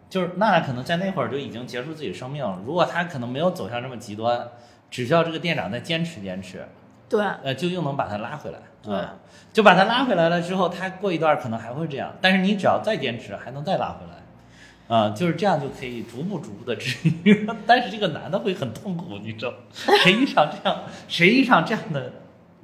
[0.10, 2.60] 就是娜娜可能在那会儿就已经结束自己生命了。
[2.66, 4.48] 如果他可能没有走向这么极端，
[4.90, 6.68] 只需要这个店长再坚持坚持，
[7.12, 8.58] 对，呃，就又能把他拉回来。
[8.82, 9.14] 对啊
[9.54, 14.96] 就把他拉回来了之后，他过一段可能还会这样，但是你只要再坚持，还能再拉回来。
[14.96, 17.48] 啊、就是这样就可以逐步逐步的治愈。
[17.66, 22.12] 但是这个男的会很痛苦，你知道，谁遇上这样，谁遇上这样的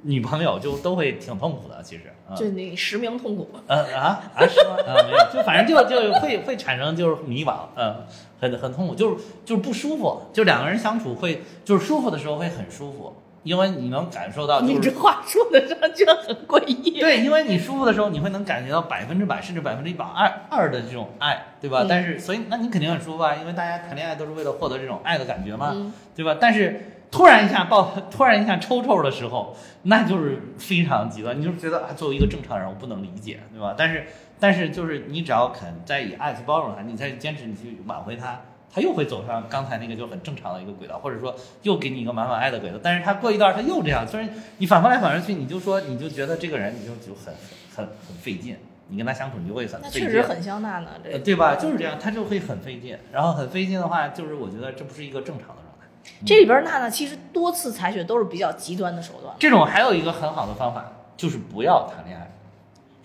[0.02, 2.32] 女朋友就都会挺痛苦的，其实啊。
[2.36, 3.48] 就你实名痛苦。
[3.66, 4.76] 呃啊啊是吗？
[4.86, 8.04] 啊没有，就反正就就会会产生就是迷茫，嗯，
[8.38, 13.14] 很很痛苦，就是就是不舒服，就两个人相处会就是舒服的时候会很舒服，
[13.48, 17.00] 因为你能感受到、就是，你这话说的上就很诡异。
[17.00, 21.82] 对，因为你舒服的时候，你会能感觉到百分之百甚至百分之一百二二的这种爱，对吧？
[21.84, 26.36] 嗯但是所以那你肯定很舒服啊，因为大家谈恋爱都是为了获得这种爱的感觉嘛，嗯对吧？
[26.38, 33.74] 但是突然一下爆，突然一下抽抽的时候，那就是非常极端，你就觉得啊，作为一个正常人，我不能理解，对吧？
[33.78, 34.04] 但是
[34.38, 38.42] 但是就是你只要肯再以爱去包容他，你再坚持你去挽回他。
[38.72, 44.28] 他又会走上刚才那个就很正常的一个轨道，或者说又给你一个满满爱的轨道，但是他过一段他又这样，所以
[44.58, 47.34] 你反过来反上去，你就说你就觉得这个人你就就很
[47.74, 48.56] 很很费劲，
[48.88, 50.04] 你跟他相处你就会很费劲。
[50.04, 51.56] 那确实很像娜娜这个，对吧？
[51.56, 55.86] 就是这样，他就会很费劲，然后很费劲的话，就是我觉得这不是一个正常的状态。
[56.26, 59.34] 这里边娜娜其实多次采取都是比较极端的手段。
[59.38, 62.30] 这种还有一个很好的方法，就是不要谈恋爱。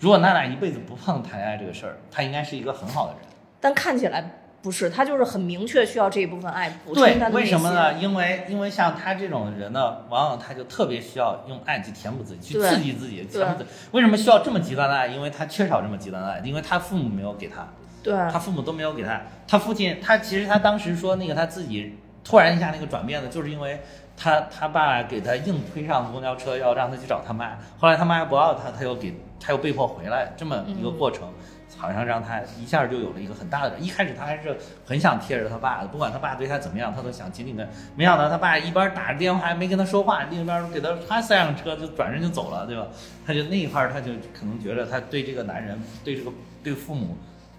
[0.00, 3.22] 如果娜娜一辈子不碰谈恋爱这个事儿，她应该是一个很好的人。
[3.60, 7.92] 但看起来不是，他就是很明确需要这一部分爱补充对她，的为什么呢？
[7.92, 13.70] 因为因为像他这种人呢，往往他就特别需要用爱去填补自己，去刺激自己，填补自己。
[13.92, 15.08] 为什么需要这么极端的爱？
[15.08, 17.68] 因为他缺少这么极端的爱，因为他父母没有给他。
[18.02, 23.80] 对，他父母都没有给他，他父亲，他其实他当时说那个他自己突然一下那个转变的，就是因为
[24.16, 31.28] 他他爸给他硬推上公交车，要让他去找他妈，后来他妈不要他，他又给他又被迫回来，这么一个过程，
[31.76, 33.78] 好像让他一下就有了一个很大的。
[33.78, 37.68] 一开始他还是很想贴着他爸的，不管他爸对他怎么样，他都想紧紧的。
[37.96, 42.86] 没想到他爸一边打着电话还没跟他说话，另一边给他他塞上车就转身就走了，对吧？
[43.26, 46.30] 他就那一块儿他就可能觉得他对这个男人，对这个
[46.62, 47.16] 对父母。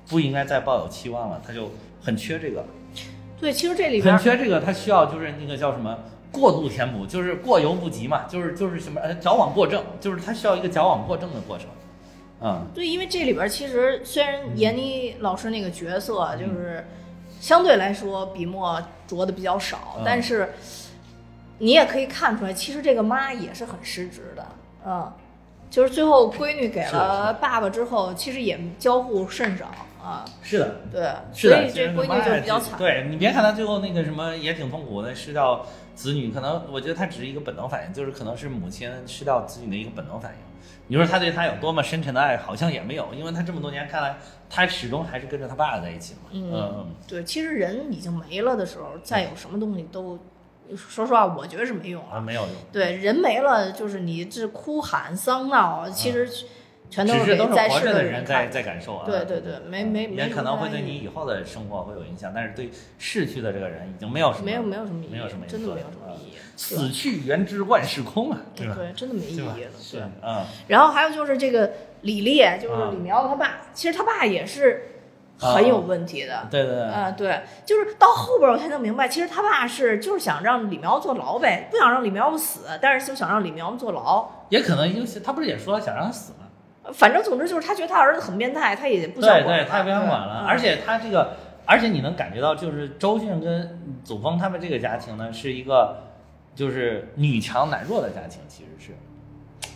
[0.08, 2.64] 不应该再抱有期望了，他就很缺这个，
[3.40, 5.98] 对，其实这里边很缺这个，他需要就是那个叫什么
[6.32, 11.66] 过度填补，就是过犹不及嘛，就是就是什么呃矫枉过正，就是他需要一个矫枉过正的过程，
[12.48, 16.86] 嗯，对，因为这里边其实虽然闫妮老师那个角色就是
[17.40, 20.04] 相对来说笔墨着的比较少，嗯。
[20.06, 20.54] 但是
[21.58, 24.46] 你也可以看出来，其实这个妈也是很失职的，
[24.86, 25.12] 嗯，
[25.72, 29.66] 就是最后闺女给了爸爸之后，其实也交互甚少
[30.04, 31.02] 啊，是的，对，
[31.34, 40.38] 是的，所以这闺女就比较惨，对你别看她最后那个什么也挺痛苦的，失掉子女，可能我觉得她只是一个本能反应，就是可能是母亲失掉子女的一个本能反应。
[40.88, 44.18] 你说他对他有多么深沉的爱，好像也没有，因为他这么多年看来，
[44.50, 46.30] 他始终还是跟着他爸在一起嘛。
[46.32, 50.20] 嗯嗯，对，其实人已经没了的时候，再有什么东西都，
[50.76, 52.52] 说实话，我觉得是没用啊，没有用。
[52.72, 56.30] 对，人没了，就是你这哭喊丧闹，其实
[56.90, 58.48] 全都只是都是活着在世的的人在。
[58.48, 59.06] 在感受啊。
[59.06, 66.34] 对对对，没没没也可能会对你以后的生活会有影响，但是对逝去的这个人已经没有什么没有没有什么意义，没有什么真的没有什么意义。
[66.56, 69.56] 死去元知万事空啊，对真的没意义了。
[69.78, 71.70] 是对，嗯，然后还有就是这个
[72.02, 74.84] 李烈，就是啊李苗他爸，其实他爸也是
[75.38, 76.48] 很有问题的。
[76.50, 84.26] 对对对，啊、对，就是到后边我才能明白，其实他爸是就是想让李苗坐牢呗，不想让李苗死，但是就想让李苗坐牢。
[84.48, 86.45] 也可能因为他不是也说想让他死吗？
[86.94, 95.98] 反正总之就是他觉得他儿子很变态，他也不想对对，管了他也不想管了，嗯而且他这个，而且你能感觉到，就是周迅跟祖峰他们这个家庭呢，是一个
[96.54, 98.92] 就是女强男弱的家庭，其实是。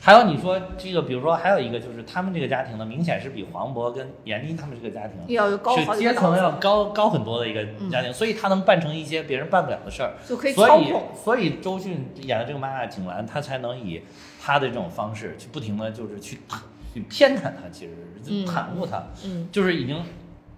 [0.01, 5.57] 还有你说这个，比如说还有一个就是他们这个家庭呢，明显是比黄渤跟闫妮他们这个家庭要是
[5.97, 10.13] 阶层要高高很多的一个家庭，所以他能办成一些别人办不了的事儿。
[10.25, 14.01] 就可以所以操控。，所以周迅演的这个妈妈景兰，她才能以
[14.41, 16.39] 她的这种方式去不停的就是去
[16.93, 19.47] 去偏袒他，其实就袒护他，嗯。
[19.51, 20.03] 就是已经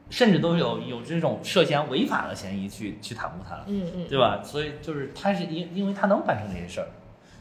[0.10, 4.42] 甚至都有有这种涉嫌违法的嫌疑去去袒护他了，嗯嗯，对吧？
[4.44, 6.88] 所以就是他是因因为他能办成这些事儿，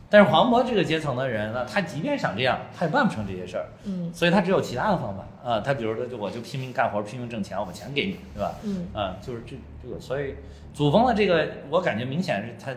[0.08, 4.12] 但是黄渤这个阶层的人呢，他即便想这样，他也办不成这些事儿，嗯。
[4.14, 5.24] 所以他只有其他的方法。
[5.42, 8.54] 啊、他比如说就我就拼命干活，拼命挣钱，我把钱给你，对吧？
[8.62, 8.86] 嗯。
[8.92, 10.34] 啊、就是这这个，所以
[10.74, 12.72] 祖峰的这个，我感觉明显是他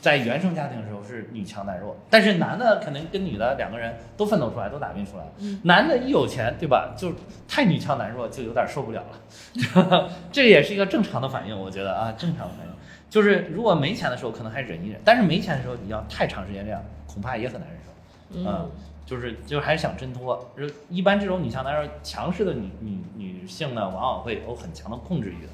[0.00, 5.24] 在原生家庭的时候是女强男弱，但是男的可能跟女的两个人都奋斗出来，都打拼出来。
[5.40, 6.94] 嗯男的一有钱，对吧？
[6.96, 7.12] 就
[7.46, 10.10] 太女强男弱，就有点受不了了。
[10.32, 12.72] 这也是一个正常的反应，我觉得啊，正常的反应
[13.10, 18.50] 就是如果没钱的时候可能还忍一忍，但是没钱的时候你要太长时间这样，恐怕也很难忍受。
[18.50, 18.70] 嗯
[19.06, 20.50] 就是就是还是想挣脱。
[20.56, 25.52] 就一般这种女强男弱、强势的女女女性呢，往往会有很强的控制欲的。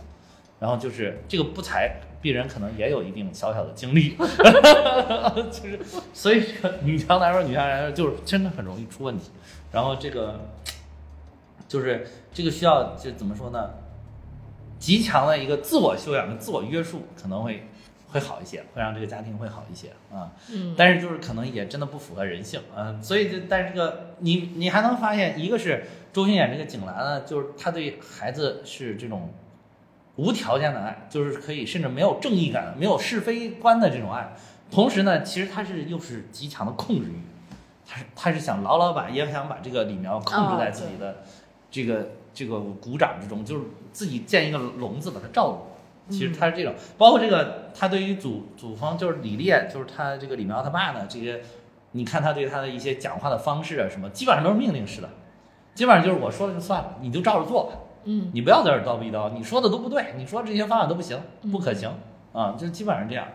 [0.60, 4.16] 然后就是这个不才鄙人可能也有一定小小的经历，
[5.50, 5.80] 就是
[6.12, 9.30] 所以这个女强男弱、女强男弱就是真的很容易出问题。
[9.72, 10.40] 然后这个
[11.68, 13.70] 就是这个需要就怎么说呢？
[14.78, 17.68] 极强的一个自我修养跟自我约束，可能会
[18.08, 20.32] 会好一些，会让这个家庭会好一些啊。
[20.50, 29.32] 嗯，但是就是可能也真的不符合人性啊，所以就但是这个你你还能发现，一个是周迅演这个景兰呢，就是他对孩子是这种
[30.16, 34.32] 无条件的爱，就是可以甚至没有正义感、没有是非观的这种爱。
[34.70, 37.20] 同时呢，其实他是又是极强的控制欲，
[37.86, 41.22] 他是他是想牢牢把也想把这个李苗控制在自己的
[41.70, 45.66] 这个、这个鼓掌之中，就是自己建一个笼子把它罩住。
[46.08, 51.40] 其实他是这种，包括这个他对于祖祖方就是李烈，就是他这个李苗他爸呢，这些
[51.92, 55.08] 你看他对他的一些讲话的方式啊什么，基本上都是命令式的，
[55.74, 57.72] 基本上就是我说了就算了，你就照着做吧。
[58.04, 61.90] 嗯你不要在这儿叨逼叨，你说的都不对，你说这些方法都不行，嗯不可行
[62.32, 63.26] 啊，就基本上这样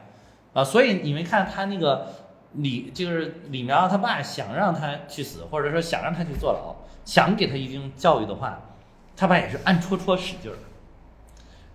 [0.54, 0.64] 啊。
[0.64, 2.08] 所以你没看他那个
[2.54, 8.60] 李，就是李苗他爸想让他去死，或者说想让他去坐牢，想给他一定教育的话，
[9.16, 10.56] 他爸也是暗戳戳使劲儿。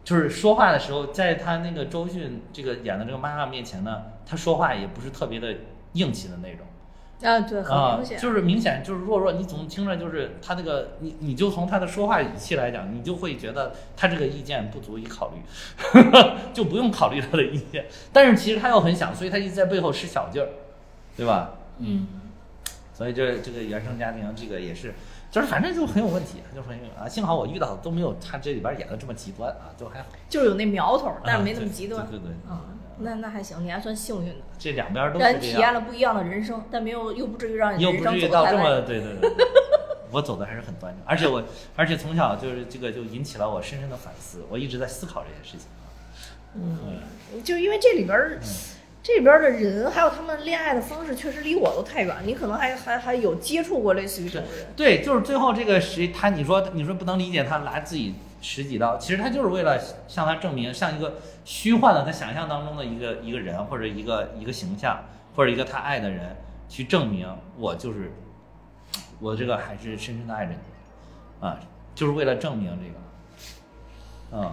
[0.03, 5.55] 就是说话的时候，在他那个周迅这个演的这个妈妈面前呢，他说话也不是特别的
[5.93, 6.67] 硬气的那种。
[7.23, 16.03] 啊，对，很啊明，显，就是明显就是弱弱，你总听着就是他那个你你就从他的说话语气来讲，你就会觉得他这个意见不足以考虑，
[16.55, 17.85] 就不用考虑他的意见。
[18.13, 20.49] 但是其实他又很想，所以他一直在背后使小劲儿，
[21.17, 21.51] 对吧？
[21.79, 22.07] 嗯，
[22.95, 24.95] 所以这这个原生家庭这个也是，
[25.31, 27.09] 就是反正就很有问题，就很有啊。
[27.09, 30.07] 幸好我遇到的都没有他这里边演的这么极端啊，就还好。
[30.29, 32.07] 就是有那苗头，但是啊没那么极端。
[32.07, 32.65] 对对对，啊，
[33.01, 38.63] 那那还行，你还算幸运的，这两边都让你体验了不一样的人生，但没有又不至于让你又不至于到人生走得太歪。
[38.63, 39.31] 这么对对对。
[40.13, 41.41] 我走的还是很端正，而且我，
[41.77, 45.69] 而且从小就是这个就引起了我深深的反思，我一直在思考这件事情。
[46.57, 48.41] 嗯，就因为这里边儿，
[49.05, 52.17] 这里边儿的人还有他们恋爱的方式，确实离我都太远。
[52.25, 54.67] 你可能还还还有接触过类似于这种人。
[54.75, 65.03] 对，就是最后这个谁他你说你说不能理解他拿自己十几刀，其实他就是为了向他证明，像一个虚幻的他想象当中的一个一个人或者一个一个形象
[65.37, 66.37] 或者一个他爱的人，
[66.69, 68.13] 去证明我就是
[69.21, 71.59] 我这个还是深深的爱着你，啊，
[71.95, 72.71] 就是为了证明
[74.31, 74.45] 这个，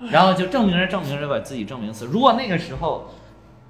[0.00, 2.06] 嗯，然后就证明着证明着把自己证明死。
[2.06, 3.08] 如果那个时候。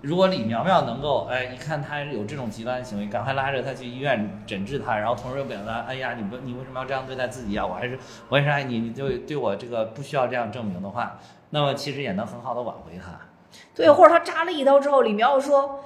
[0.04, 7.64] 如果李苗苗能够，哎，一看他有这种极端行为，赶快拉着他去医院诊治他，然后同时又表达，哎呀，你不，你为什么要这样对待自己啊？
[7.64, 11.18] 我还是，我也是爱你，你就对我这个不需要这样证明的话，
[11.50, 13.18] 那么其实也能很好的挽回他。
[13.74, 15.80] 对，或者他扎了一刀之后，李苗苗说：“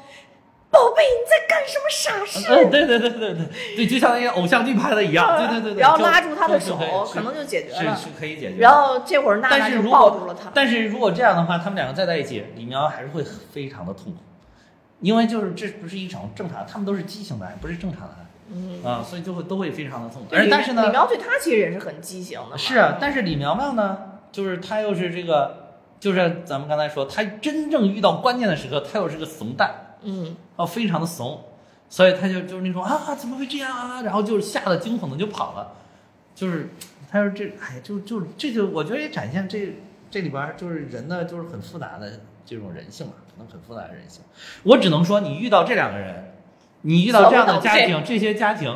[0.70, 6.78] 宝贝，你在干什么傻事？”嗯，对对对对对对，就像那个偶像剧拍的一样，对对对对，然后拉住他的手
[7.12, 7.96] 可能就解决了。
[7.96, 8.59] 是是可以解决。
[8.59, 10.50] 然后这会儿娜娜就抱住了他。
[10.54, 14.18] 但是如果这样的话，他们两个再在一起，李苗还是会非常的痛苦，
[15.00, 18.26] 因为就是这不是一场正常，他们都是畸形的爱，不是正常的爱。
[18.50, 20.28] 嗯，啊，所以就会都会非常的痛苦。
[20.35, 22.57] 而但是呢李，苗对他其实也是很畸形的。
[22.57, 23.98] 是啊，但是李苗苗呢，
[24.33, 31.44] 就是他又是这个，就是咱们刚才说，他真正遇到关键的时刻，他又是个怂蛋，嗯，哦，非常的怂，
[31.88, 34.02] 所以他就就是那种啊，怎么会这样啊？
[34.02, 35.72] 然后就是吓得惊恐的就跑了，
[36.34, 36.70] 就是
[37.11, 39.76] 他说这，哎，就就这就我觉得也展现这
[40.11, 44.22] 这里边儿就是人呢，就是很复杂的这种人性嘛，可能很复杂的人性。
[44.62, 46.34] 我只能说，你遇到这两个人，
[46.82, 48.74] 你遇到这样的家庭，这些家庭，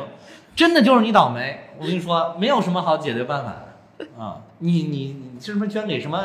[0.55, 1.71] 真的就是你倒霉。
[1.79, 3.55] 我跟你说，没有什么好解决办法
[3.97, 4.41] 的啊！
[4.59, 6.23] 你你你是什么捐给什么，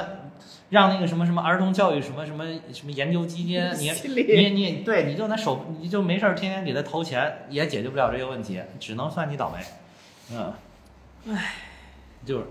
[0.71, 9.65] 让那个什么什么儿童教育什么什么什么研究基金，你你你 对，你就拿手，你就没事儿天天给他投钱，也解决不了这个问题，只能算你倒霉。
[10.31, 10.53] 嗯，
[11.35, 11.55] 唉，
[12.27, 12.45] 就是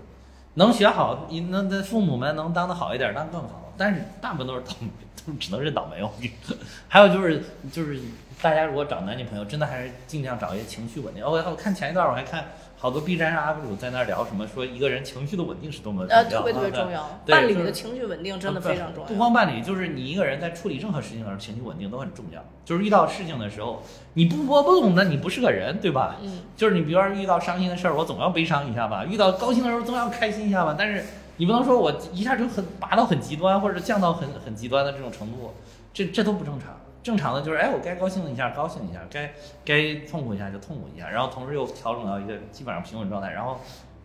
[0.54, 3.72] 能学好，你能的父母们能当的好一点，那更好。
[3.76, 5.07] 但是大部分都是倒霉，都
[5.38, 6.02] 只能认倒霉。
[6.02, 6.56] 我跟你说，
[6.88, 7.98] 还有就是就是
[8.40, 11.24] 大家如果找男女朋友，真的还是尽量找一些情绪稳定。
[11.24, 12.44] 我我看前一段我还看
[12.76, 19.16] 好多 B 站上 UP 主在那儿聊什么，说一个人情绪的稳定是多么呃，重要特别特别啊重要，对就是伴侣的情绪稳定真的非常重要不。
[19.16, 22.40] 光伴侣，就是你一个人在处理任何事情的时候，情绪稳定都很重要。
[22.64, 23.82] 就是遇到事情的时候，
[24.14, 26.16] 你不波不懂的，你不是个人，对吧？
[26.22, 30.76] 嗯，就是你比如说遇到伤心的事儿，我总要悲伤一下吧；遇到高兴的时候，总要开心一下吧。
[30.78, 31.04] 但是
[31.38, 35.54] 你不能说我一下就很拔到很极端，或者降到很很极端的这种程度，
[35.94, 36.78] 这这都不正常。
[37.00, 39.32] 正常的就是，哎，我该高兴一下高兴一下，该
[39.64, 43.58] 该痛苦一下就痛苦一下，然后同时又调整到一个基本上平稳状态，然后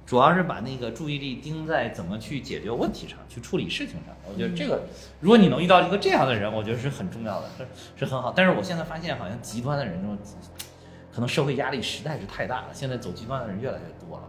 [0.06, 4.16] 主要是把那个注意力盯在怎么去解决问题上，去处理事情上。
[4.32, 4.84] 我觉得这个，
[5.20, 7.66] 如果你能遇到一个这样的人，我觉得是很重要的，是
[7.98, 8.32] 是很好。
[8.34, 10.16] 但是我现在发现，好像极端的人中，
[11.12, 14.24] 可能社会压力实在是太大了，现在走极端的人越来越多了。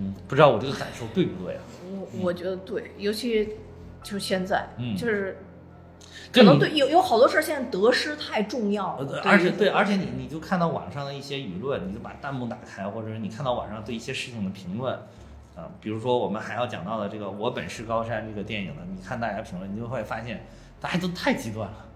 [0.00, 1.62] 嗯，不知道我这个感受对不对啊？
[1.90, 3.44] 我我觉得对，尤其
[4.02, 5.36] 就是现在，嗯就是
[6.32, 14.94] 可能对有有好多事儿，现在得失太重要了呃，而且对，而且你你就看到网上的一些舆论，你就把弹幕打开，或者是你看到网上对一些事情的评论，
[15.56, 20.46] 啊，比如说我们还要讲到的这个《我本是高山》这个电影呢，你看大家评论，你就会发现
[20.80, 21.86] 大家都太极端了。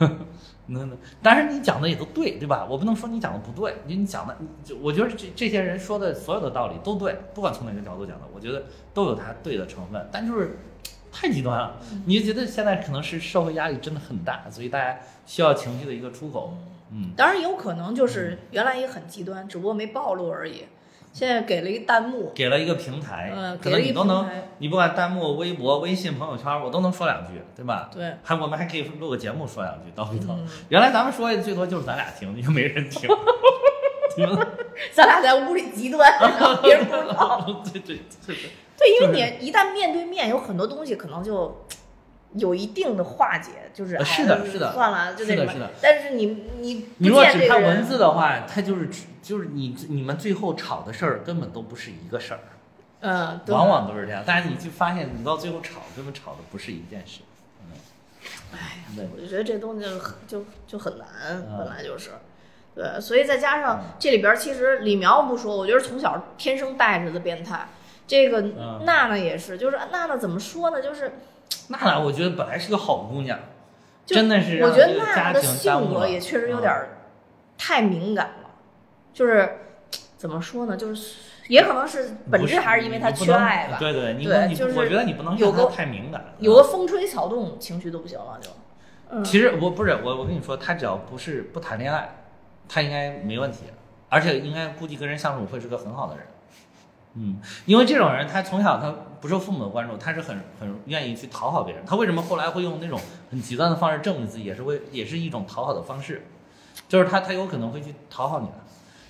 [0.72, 2.66] 那那当然你讲的也都对，对吧？
[2.68, 10.58] 我不能说你讲的不对，你你讲的，就我觉得这这些人说的所有的道理都对，不管从哪个角度讲的，我觉得都有他对的成分，但就是
[11.12, 11.76] 太极端了。
[12.06, 16.56] 你就觉得现在可能是社会压力真的很大，所以大家需要情绪的一个出口。
[16.92, 20.64] 嗯，当然有可能就是原来也很极端，只不过没暴露而已。
[21.12, 27.90] 现在给了一弹幕，给了一个平台，嗯，可能你都能你不管弹幕、微博、微信、朋友圈，我都能说两句，对吧？
[27.92, 30.32] 对，还我们还可以录个节目说两句，叨一叨。
[30.38, 33.08] 嗯原来咱们说的最多就是咱俩听，又没人听。
[34.16, 34.36] 你们
[34.92, 36.12] 咱俩在屋里极端，
[36.62, 37.44] 别人不知道。
[37.72, 37.96] 对对
[38.26, 38.36] 对对，
[38.76, 41.64] 对，因为你一旦面对面，有很多东西可能就
[42.34, 45.70] 有一定的化解，就是呃哎是的是的算了，就是的是的。
[45.82, 48.88] 但是你你你如果只看文字的话，它就是
[49.22, 52.40] 就是你你们最后吵的事儿根本都不是一个事儿，
[53.00, 54.22] 嗯，对往往都是这样。
[54.24, 57.20] 但是你就发现，你到最后吵，根本吵的不是一件事。
[57.62, 57.76] 嗯，
[58.52, 61.06] 哎对，我就觉得这东西就很就就很难，
[61.48, 62.10] 嗯本来就是。
[62.72, 67.66] 对，所以再加上这里边，其实李苗不说，我觉得从小天生带着的变态。
[68.10, 70.82] 这个嗯娜娜也是，就是娜娜怎么说呢？
[70.82, 71.12] 就是
[71.68, 73.38] 娜娜我觉得本来是个好姑娘，
[74.04, 76.88] 真的是我觉得娜娜的性格也确实有嗯点儿
[77.56, 78.50] 太敏感了，
[79.14, 79.58] 就是
[80.16, 80.76] 怎么说呢？
[80.76, 86.34] 就是也可能是本质还是因为她缺爱吧，对对，你不你对就是我觉得你不能有个太敏感。
[86.40, 88.50] 有个风吹草动，情绪都不行了，就。
[89.10, 92.08] 嗯，其实我不是我，我跟你说，他只要不是不谈恋爱，
[92.68, 93.66] 他应该没问题，
[94.08, 96.26] 而且应该估计跟人相处会是个很好的人。
[97.14, 101.84] 嗯，因为这种人他从小他不受父母的关注，他是很很愿意去讨好别人。
[101.84, 103.00] 他为什么后来会用那种
[103.30, 106.26] 很极端的方式证明自己，也是为也是一种讨好的方式，
[106.88, 108.54] 就是他他有可能会去讨好你的。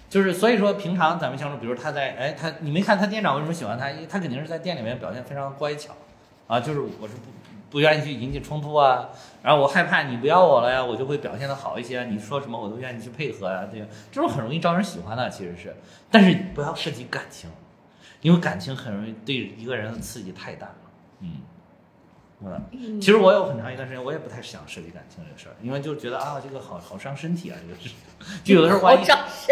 [0.09, 3.89] 就是所以说，平常咱们相处，比如他在哎，他你没看他店长为什么喜欢他？
[4.09, 5.93] 他肯定是在店里面表现非常乖巧，
[6.49, 7.31] 啊，就是我是不
[7.71, 13.79] 不愿意去引起冲突啊，然后我害怕你不要我了呀，我就会表现的好一些，你说什么我都愿意去配合呀，这
[14.11, 15.77] 这种很容易招人喜欢的，其实是，
[16.11, 17.49] 但是不要涉及感情，
[18.21, 20.75] 因为感情很容易对一个人的刺激太大了，
[21.21, 21.29] 嗯。
[22.43, 27.91] 嗯，其实我有很长一段时间，我也不太想涉及感情这个事儿，因为就觉得啊，这个好好伤身体啊，这个事，
[28.43, 29.05] 就有的时候万一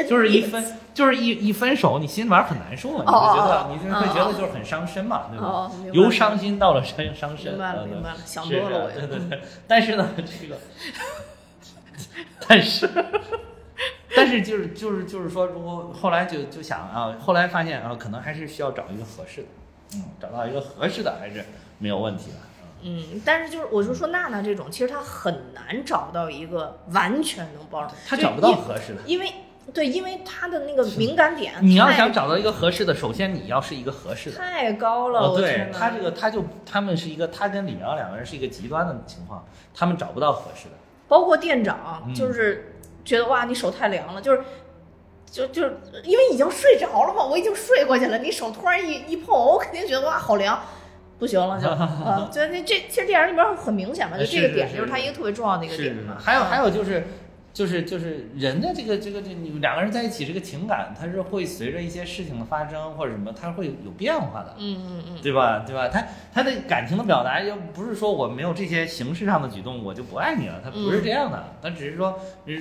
[0.09, 0.65] 就是一分，
[0.95, 5.71] 就是一一分手，你心里边很难受嘛，你哦会觉得，哦你就会觉得就是很伤身嘛，对吧？
[5.93, 9.43] 由伤心到了伤伤身，明白了，嗯明白了，想是多了，对对对。
[9.67, 10.57] 但是呢，这个，
[12.49, 12.89] 但是，
[14.19, 19.49] 但是就是就是就是说，如果后来就就想啊，后来发现啊，可能还是需要找一个合适的，
[19.95, 21.45] 嗯，找到一个合适的还是
[21.79, 22.37] 没有问题的。
[22.83, 29.03] 嗯嗯，但是就是我就说娜娜这种，其实她很难找到一个完全能包容，就他找不到合适的。
[29.05, 29.33] 因为
[29.75, 34.37] 对，因为她的那个敏感点你要想找到一个合适的，首先你要是一个合适的。
[34.37, 39.45] 太高了，哦，对我天哪他这个，她就他们是一个，她跟李苗两个人是一个极端的情况，
[39.75, 40.75] 他们找不到合适的。
[41.09, 42.68] 包括店长，嗯就是
[43.09, 44.43] 觉得哇，你手太凉了，就是。
[45.31, 50.59] 就就是因为已经睡着了嘛，我已经睡过去了，你手突然一一碰，我肯定觉得哇好凉，
[51.19, 56.17] 不行了就，啊， 就那这其实电影里边很明显嘛，就这个点就是它一个特别重要的一个点嘛。
[56.19, 57.07] 还有还，有就是
[57.59, 64.55] 就是就是人的这个这个这你们两个人在一起，这个情感它是会随着一些事情的发生或者什么，它会有变化的。
[64.59, 65.65] 嗯嗯嗯，对吧？
[65.67, 65.89] 对吧？
[65.89, 70.61] 他他的感情的表达，又不是说我没有这些形式上的举动，我就不爱你了。
[70.63, 72.17] 他不是这样的，他只是说，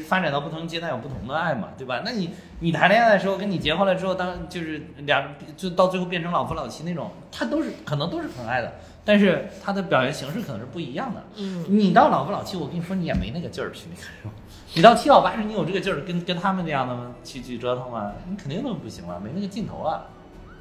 [0.08, 2.02] 发展到不同阶段有不同的爱嘛，对吧？
[2.04, 2.32] 那你
[2.62, 8.74] 你谈恋爱的时候，跟你结婚了之后，当就是两就到最后变成老夫老妻那种，他都是可能都是很爱的，
[9.08, 11.24] 但是他的表现形式可能是不一样的。
[11.38, 14.32] 嗯，你到老夫老妻，我跟你说，你也没那个劲儿去，那个什么？
[14.76, 17.16] 你到七老八十，你有这个劲儿跟跟他们那样的吗？
[17.24, 18.12] 去去折腾吗？
[18.30, 20.04] 你肯定都不行了，没那个劲头啊。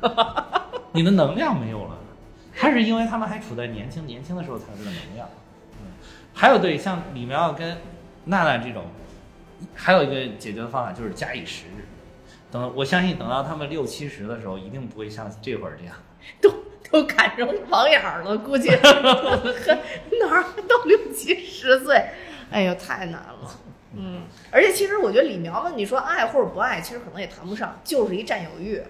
[0.93, 1.97] 你的能量没有了，
[2.55, 5.29] 他是因为他们还处在年轻，年轻的时候才有这个能量。
[5.81, 5.91] 嗯，
[6.33, 7.79] 还有对像李苗跟
[8.27, 8.85] 娜娜这种，
[9.75, 11.85] 还有一个解决的方法就是假以时日。
[12.53, 15.97] 等我相信等到他们六七十的时候，一定不会像这会儿这样。
[16.91, 18.69] 都 都赶上网眼儿了，估计
[20.21, 22.03] 哪儿都六七十岁，
[22.51, 23.51] 哎呦，太难了。
[23.99, 28.83] 嗯，而且其实我觉得李苗苗，你说爱或者不爱，其实可能也谈不上，就是一占有欲。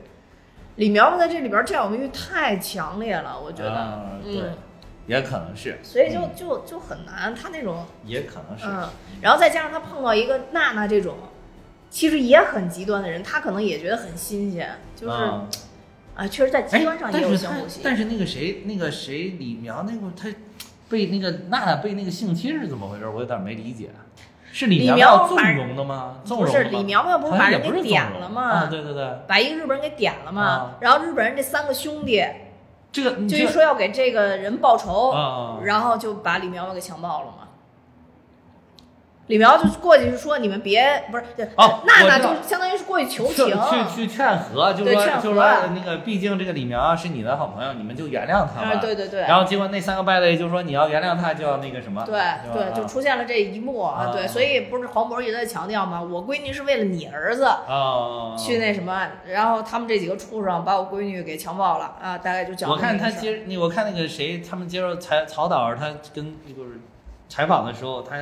[0.76, 4.58] 李苗苗在这里边占有欲太强烈了，我觉得，啊对嗯，
[5.06, 7.34] 也可能是，所以就嗯就就很难。
[7.34, 8.66] 他那种，也可能是。
[8.66, 8.88] 嗯，
[9.22, 11.16] 然后再加上他碰到一个娜娜这种，
[11.88, 15.46] 其实也很极端的人，他可能也觉得很新鲜，就是，啊
[16.16, 17.82] 啊，确实在极哎端上也有但是他相互吸引。
[17.84, 20.28] 但是那个谁，那个谁，李苗那个他
[20.88, 23.06] 被那个娜娜被那个性侵是怎么回事？
[23.06, 23.90] 我有点没理解。
[24.52, 26.16] 是李李苗苗纵容的吗？
[26.24, 32.24] 纵不是李苗苗不是把人给点了吗啊，对对对，把一个日本人给点了嘛啊，然后日本人这三个兄弟
[32.90, 37.45] 这个就这个一说要给这个人报仇，然后就把李苗苗给强暴了嘛。
[39.28, 41.24] 李苗就过去就说你们别不是，
[41.56, 48.70] 哦娜娜就相当于是过去求情，去去劝和，就对劝说就说和那个，毕竟这个李苗是你的好朋友，你们就原谅他吧。
[48.74, 52.38] 啊，对对对，然后结果那三个败类就说你要原谅他就要那个什么，对吧？
[52.52, 56.00] 对，就出现了这一幕啊对，所以不是黄渤一直在强调吗？
[56.00, 66.80] 我闺女是为了你儿子啊，去那什么，然后他们这几个畜生把我闺女给强暴了啊，大概就讲我看他接那我看那个谁，他们接受采曹导他跟就是
[67.28, 68.16] 采访的时候，他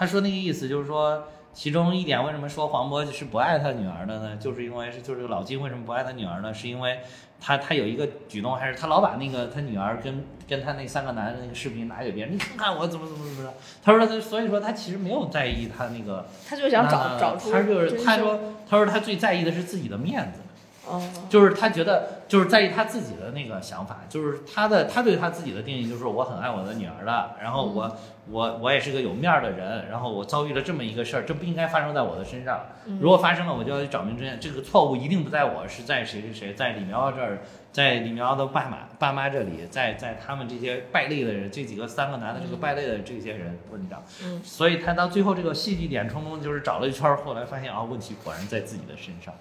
[0.00, 4.34] 他说那个意思就是说，其中一点为什么说黄渤是不爱他女儿的呢？
[4.38, 6.54] 就是因为是就是老金为什么不爱他女儿呢？
[6.54, 7.00] 是因为
[7.38, 13.52] 他他有一个举动，还是他老把那个他女儿跟跟他那三个男的那个视频拿给别人，你看看我怎么怎么怎么着。
[13.84, 20.40] 他说他所以说他其实没有在意他那个，他就想找找出他就是他说他说他最在意的是自己的面子。
[20.88, 20.98] 哦
[21.28, 27.96] 就是他觉得就是在意他自己的那个想法，就是他的他对他自己的定义就是我很爱我的女儿的，然后我、
[28.30, 33.00] 我我也是个有面儿的人，然后我遭遇了这么一个事儿，这不应该发生在我的身上，嗯。
[33.02, 37.40] 如果发生了，我就要去找明真相，这个错误一定不在我，是在谁谁谁，在李苗这儿，
[37.72, 44.40] 在李苗的爸妈爸妈这里，在在他们这些败类的人，这几个三个男的这个败类的这些人问题上，嗯。
[44.44, 49.34] 所以他到最后这个戏剧点冲突就是找了一圈儿，后来发现啊，问题果然在自己的身上。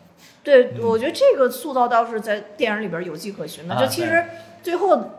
[0.43, 0.81] 对，嗯。
[0.81, 3.75] 我觉得这个塑造倒是在电影里边有迹可循的。
[3.75, 4.25] 啊就其实
[4.61, 5.11] 最后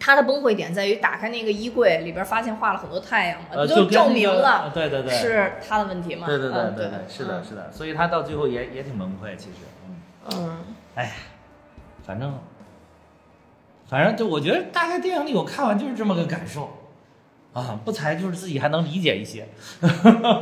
[0.00, 6.26] 他的崩溃点在于打开那个衣柜里边，发现画了很多太阳嘛，就证明了呃对对对，是他的问题嘛？
[6.26, 9.56] 对对对嗯对对对，是的，嗯是的，所以他到最后也也挺崩溃，其实，
[10.36, 10.64] 嗯，
[10.96, 11.06] 嗯，
[12.06, 12.38] 反正，
[13.88, 16.77] 反正就我觉得大概电影里我看完就是这么个感受，
[17.54, 19.48] 啊，不才就是自己还能理解一些，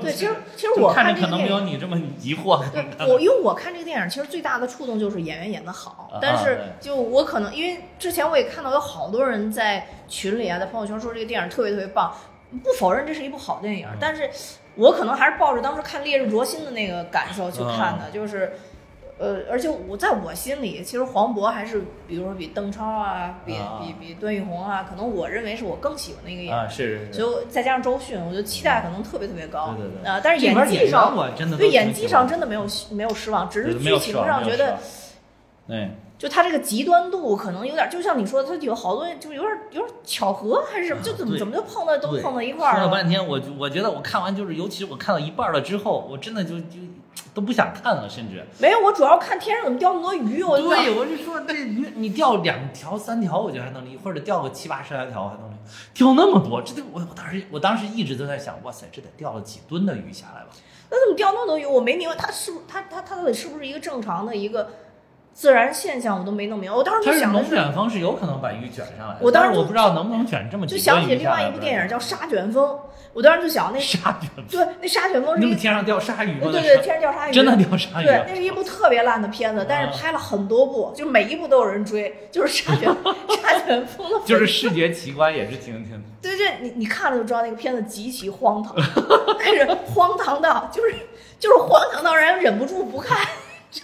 [0.02, 1.70] 对，其实其实我看着可能没这个电影。
[1.70, 12.12] 有你这么疑惑，对我，因为我看这个电影，其实最大的触动就是演员演的好啊，但是就我可能因为之前我也看到有好多人在群里啊，在朋友圈说这个电影特别特别棒，
[12.62, 14.28] 不否认这是一部好电影，嗯但是
[14.74, 18.52] 我可能还是抱着当时看《烈日灼心》的那个感受去看嗯的，就是。
[19.18, 26.58] 呃，而且我在我心里，其实黄渤还是，比如说比邓超啊，比啊比比段奕宏啊，可能我认为是我更喜欢的一个演员。
[26.58, 29.74] 啊，是是是，所以再加上周迅，我觉得期待可能特别特别高。
[29.76, 34.78] 对对对呃，但是演技上我真的对演技上真的没有没有失望，只是剧情上觉得
[35.66, 42.80] 对，就他这个极端度可能有点，就像你说的，他有好多就有点有点巧合还是什么，就怎么对怎么就碰到都碰到一块儿了。
[42.80, 46.76] 说了半天，我我觉得我看完就是，尤其是我看到一半了之后，我真的就就
[47.36, 48.42] 都不想看了，甚至。
[48.58, 55.54] 没有，我主要看天上怎么钓那么多鱼，我就对，我就说这鱼 你钓两条三条我觉得还能理，或者钓个七八十来条还能理，
[55.92, 60.46] 钓那么多，这得我我当时我当时一直都在想，哇塞，这得钓了几吨的鱼下来吧？
[60.88, 61.66] 那怎么钓那么多鱼？
[61.66, 64.70] 我没明白，它是不它它它到底是不是一个正常的一个
[65.34, 66.18] 自然现象？
[66.18, 66.74] 我都没弄明白。
[66.74, 72.64] 我当时就是想的是，卷风是有可能把鱼卷上来的，我当时我不知道能不能卷这么几就想起另外一部电影叫《沙卷风》，
[73.16, 76.52] 我当时就想那鲨对那沙犬风天上掉鲨鱼吗？
[76.52, 82.94] 对对，天上掉鲨鱼，真的掉鲨鱼对啊？，那是一部特别烂的片子，但是拍了很多部，就每一部都有人追，就是沙卷
[83.42, 86.04] 沙犬 风的，就是视觉奇观也是挺挺。
[86.20, 88.76] 对对，你你看了就知道那个片子极其荒唐，
[89.38, 90.94] 但是荒唐到就是
[91.40, 93.16] 就是荒唐到让人忍不住不看，
[93.70, 93.82] 就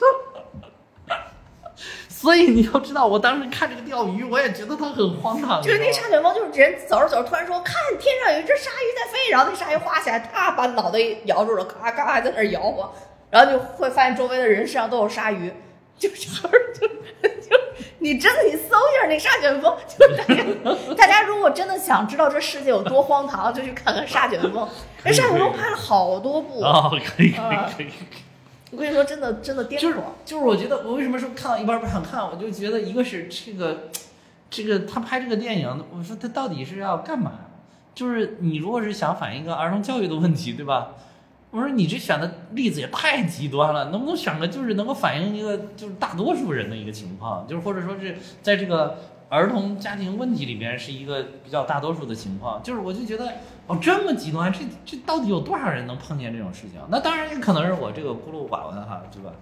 [2.23, 5.61] 所以你要知道，我当时看这个钓鱼，我也觉得它很荒唐。
[5.61, 12.93] 就是那你知道吗沙卷风，就是人走着走着突然说看天上有一只鲨鱼在飞，然后那鲨鱼滑起来，啪把脑袋摇住了，咔咔还在那儿摇晃，
[13.29, 15.53] 然后就会发现周围的人身上都有鲨鱼，
[15.99, 16.43] 就就是
[16.81, 17.61] 就就
[17.99, 24.68] 你真的你搜一下那沙卷风，就是大家大家如果真的想知道这世界有多荒唐，就去看看沙卷风。
[25.03, 27.89] 那沙卷风拍了好多部，哦，可以可以啊可以。
[28.73, 30.01] 我跟你说，真的真的颠就是簸。
[30.25, 33.91] 就是，我觉得我为什么说看到一半不想看，我就觉得一个是这个，
[34.49, 37.33] 这个他拍这个电影，我说他到底是要干嘛？
[37.95, 40.95] 就是你如果是想反映一个儿童教育的问题，对吧？
[41.51, 48.97] 我说你这选的例子也太极端了，能不能选个就是能够反映一个就是大多数人的一个情况，就是或者说是在这个
[49.33, 53.33] 儿童家庭问题里边是一个比较大多数的情况，就是我就觉得
[53.66, 56.78] 哦这么极端，这这到底有多少人能碰见这种事情？
[56.91, 59.33] 那当然也可能是我这个孤陋寡闻哈，对吧？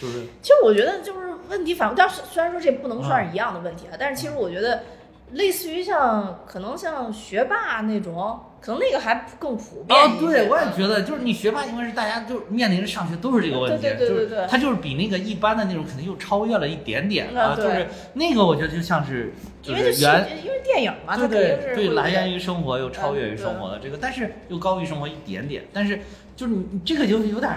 [0.00, 4.84] 就是其实我觉得就是问题反，但是虽然说这不能算是一样的问题啊，但是其实我觉得
[5.32, 26.00] 类似于像可能像学霸那种，可能那个还更普遍哦一，些对，我也觉得，就是你学霸，因为是大家就面临着上学都是这个问题，对对对对对就是他就是比那个一般的那种肯定又超越了一点点啊，就是那个我觉得就像是就是原因为电影嘛，它对对对，来源于生活又超越于嗯生活的这个，但是又高于生活一点点，但是
[26.36, 27.50] 就是你你这个就有点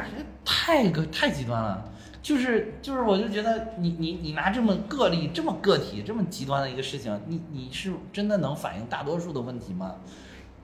[0.43, 1.91] 太个太极端了。
[2.25, 9.93] 就是就是，我就觉得你你你拿这么个例、这么个体、这么极端的一个事情，你你是真的能反映大多数的问题吗？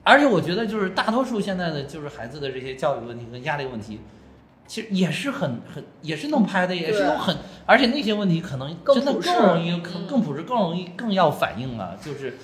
[0.04, 4.00] 而且我觉得，就是大多数现在的就是孩子的这些教育问题跟压力问题，
[4.66, 7.36] 其实也是很很也是能拍的，也是对有很，
[7.66, 11.96] 而且那些问题可能更真的更容易、更嗯更普世、更容易、更要反映啊。
[12.02, 12.36] 就是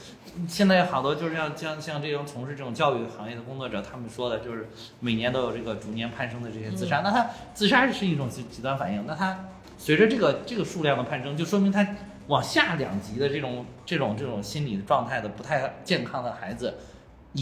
[0.46, 4.68] 现在好多就是像像像这种从事这种教育行业的工作者，他们说的就是
[5.00, 9.46] 每年都有这个逐年攀升的这些自杀，那他自杀是一种极极端反应，那他
[9.76, 11.84] 随着这个这个数量的攀升，就说明他
[12.28, 16.74] 往下两级的这种这种这种心理状态的不太健康的孩子，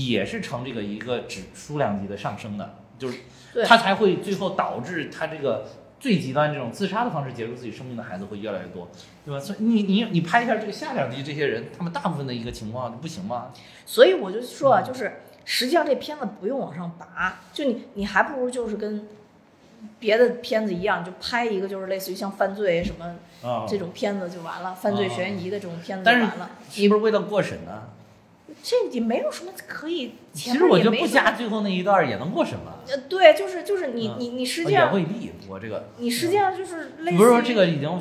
[0.04, 3.18] 也是呈这个一个指数量级的上升的，就是
[3.52, 5.66] 对他才会最后导致他这个
[5.98, 8.88] 最极端这种自杀的方式结束自己生命的孩子会越来越多，
[9.24, 9.40] 对吧？
[9.40, 13.52] 所以你你你拍一下这个下两级这些人，他们大部分的一个情况就不行吗？
[13.86, 19.08] 所以我就说嗯啊，就是实际上这片子不用往上拔，就你你还不如就是跟
[19.98, 23.16] 别的片子一样，就拍一个就是类似于像犯罪什么
[23.48, 26.50] 啊这种片子就完了，犯罪悬疑的这种片子就完了。
[26.70, 27.84] 是不是为了过审呢？
[28.62, 35.30] 这也没有什么可以，其实我觉得不加最后那一段也能过审吧，呃，对，就是就是你嗯你你实际也上未必。
[35.48, 38.00] 我这个你实际上就是类似于不是说这个已经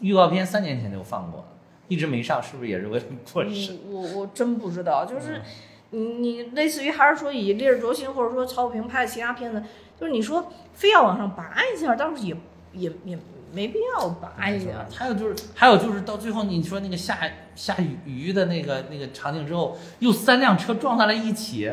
[0.00, 1.46] 预告片三年前就放过了，
[1.88, 3.74] 一直没上，是不是也是为了过审？
[3.74, 5.42] 嗯我我真不知道，就是
[5.90, 9.62] 嗯你你类似于还是说以烈日灼心或者说曹保平拍的其他片子，
[10.00, 12.34] 就是你说非要往上拔一下，倒是也
[12.72, 13.18] 也也
[13.52, 14.32] 没必要吧？
[14.38, 14.86] 哎呀。
[14.94, 17.18] 还有就是，还有就是到最后你说那个下
[17.54, 21.70] 下雨雨的那个那个场景之后，又三辆车撞在了一起。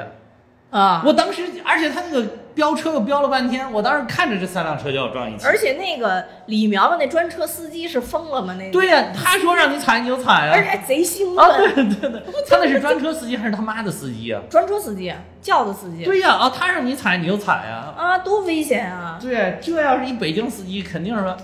[0.71, 5.45] 啊，我当时，而且他那个飙车又飙了半天，我当时看着这三辆车就要撞一起。
[5.45, 8.55] 而且那个李苗苗那专车司机是疯了吗？
[8.59, 10.51] 那个对呀、他说让你踩你就踩啊。
[10.53, 11.73] 而且还贼兴啊，奋。
[11.89, 14.41] 对对对，他那是专车司机还是他妈的司机啊？
[14.49, 19.17] 专车司机、轿子司机，对呀、啊，他让你踩你就踩啊、啊，多危险啊！
[19.21, 21.38] 对，这要是一北京司机，肯定是说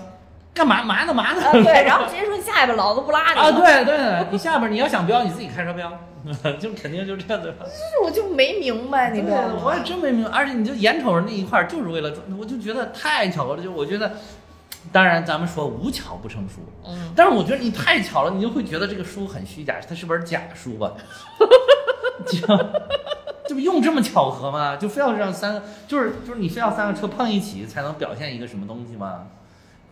[0.54, 1.42] 干嘛嘛呢嘛呢。
[1.42, 3.38] 啊，对，然后直接说下一步老子不拉你。
[3.40, 5.90] 啊，对对，你下边你要想飙，你自己开车飙，
[6.60, 7.50] 就肯定就这样的。
[7.52, 9.74] 就是我就没明白，你知道对，我？
[9.74, 14.12] 也真没明白，而且你就眼瞅着那一块儿就是为了赚，我就觉得太巧合了，就我觉得，
[14.92, 20.92] 当然咱们说无巧不成书，嗯，但是我觉得你太巧了，你就会觉得这个书很虚假，它是本假书 吧？
[22.26, 22.46] 就
[23.48, 24.76] 这不用这么巧合吗？
[24.76, 29.26] 就非要让三个，就是就是你非要三个车碰一起才能表现一个什么东西吗？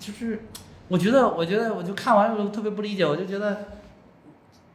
[0.01, 0.47] 就是
[0.89, 3.59] 我觉得，我觉得我就看完我就特别不理解，我就觉得。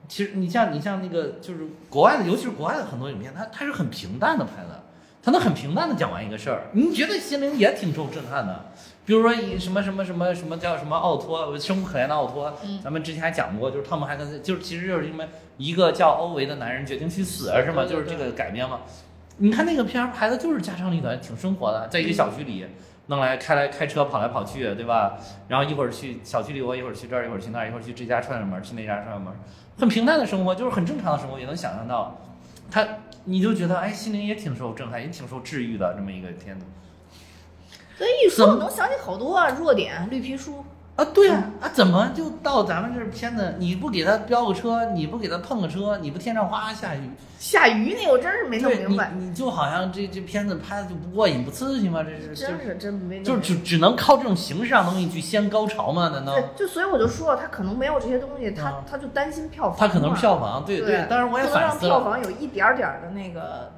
[0.07, 4.83] 其实你像你像那个就是国外的，尤其是国外的很多影片，它它是很平淡的拍的，
[5.23, 8.65] 它能很平淡的讲完一个事儿，你觉得心灵也挺受震撼的。
[9.03, 17.83] 比如说以什么什么什么什么叫什么奥托，生无可恋的奥托，嗯咱们之前还讲过，就是汤姆汉克斯，就是其实就是因为一个叫欧维的男人决定去死，是吗？
[17.85, 18.81] 就是这个改编嘛。
[19.37, 22.67] 你看那个片儿拍的就是家长里短，挺生活的，在一个小区里
[23.07, 25.17] 弄来开来开车跑来跑去，对吧？
[25.47, 29.33] 然后一会儿去小区里窝，一会儿去这儿，一会儿去那儿，一会儿去这家串串门，去那家串串门，
[29.77, 32.19] 很平淡的生活，就是很正常的生活，也能想象到。
[32.71, 32.87] 他
[33.25, 36.65] 你就觉得哎，心灵也挺受震撼，也挺受治愈的这么一个片子。
[37.97, 40.65] 所以一说，我能想起好多啊弱点，绿皮书。
[40.95, 43.55] 啊，对啊，啊，怎么就到咱们这儿片子？
[43.59, 52.01] 你不给他飙个车，你不给他碰个车，你不天上哗下雨，下雨那我真是没弄明白，你，你就好像这这片子拍的就不过瘾、不刺激吗？
[52.01, 53.41] 这是真是真没弄就是。
[53.41, 56.11] 只只能靠这种形式上的东西去掀高潮吗？
[56.13, 59.77] 难道对，就所以我就说他可能没有这些东西，他啊他就担心票房。
[59.77, 60.63] 他可能是票房？
[60.63, 61.91] 对对，但是我也反思了。
[61.91, 63.69] 让票房有一点点的那个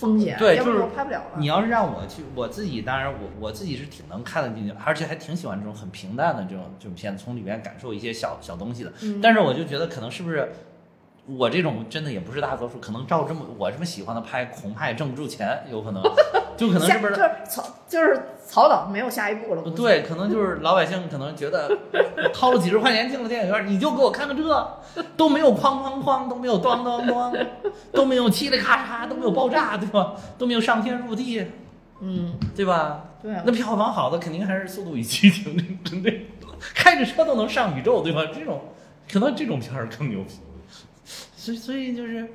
[0.00, 1.38] 风险，对就是拍不了了。
[1.38, 8.92] 你要是让我去，我自己当然我我自己是挺能看得进去，而且还挺喜欢这种很平淡的这种这种片子，从里面感受一些小小东西的。
[9.02, 10.50] 嗯但是我就觉得可能是不是
[11.26, 16.02] 我这种真的也不是大多数，可能照这么我这么喜欢的拍，恐怕也挣不住钱，有可能，
[16.56, 17.08] 就可能是不？
[17.08, 19.62] 下就是是曹就是曹导没有下一步了。
[19.70, 21.70] 对，可能就是老百姓可能觉得
[22.32, 27.46] 掏了几十块钱进了电影院，你就给我看个这，都没有哐哐哐，都没有咣咣咣，
[27.92, 30.14] 都没有嘁哩咔嚓，都没有爆炸，对吧？
[30.38, 31.46] 都没有上天入地，
[32.00, 33.04] 嗯，对吧？
[33.22, 36.26] 对啊那票房好的肯定还是《速度与激情》这这这，
[36.74, 38.26] 开着车都能上宇宙，对吧？
[38.34, 38.60] 这种
[39.10, 40.34] 可能这种片儿更牛逼。
[41.36, 42.26] 所以所以就是，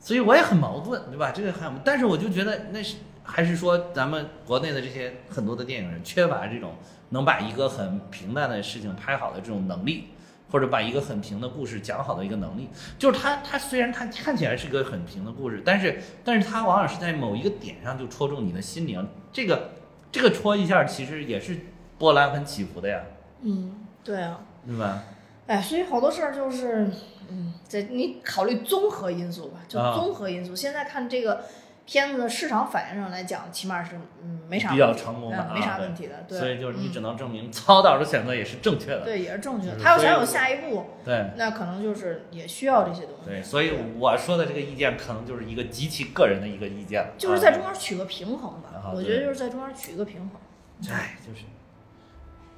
[0.00, 1.32] 所以我也很矛盾，对吧？
[1.32, 6.74] 这个很，但是我就觉得那是还是说咱们国内的这些很多的电影人缺乏这种
[7.10, 10.08] 能把一个很平淡的事情拍好的这种能力，
[10.50, 12.68] 或者把一个很平的故事讲好的一个能力。
[12.98, 19.70] 就是他他虽然他看起来是个很平的故事，但是但是他往往是在某一个点上就戳中你的心灵，这个
[20.10, 21.58] 这个戳一下其实也是
[21.98, 23.02] 波澜很起伏的呀，
[23.42, 25.04] 嗯，对啊，对吧？
[25.46, 26.88] 哎，所以好多事儿就是，
[27.28, 30.54] 嗯，在你考虑综合因素吧，就啊综合因素。
[30.56, 31.44] 现在看这个
[31.84, 36.38] 片子的市场反应上来讲，起码是嗯没啥比较成功的啊嗯没啥问题的，对。
[36.38, 39.00] 所以就是你嗯只能证明曹导的选择也是正确的。
[39.00, 39.78] 对也是正确的。
[39.82, 43.26] 他要想有下一步，对那可能就是也需要这些东西。
[43.26, 50.94] 对，所以我说的这个意见可能就是一个极其个人的一个意见，就是在啊中间取个平衡吧，我觉得就是在中间取一个平衡。
[50.94, 51.44] 哎，就是，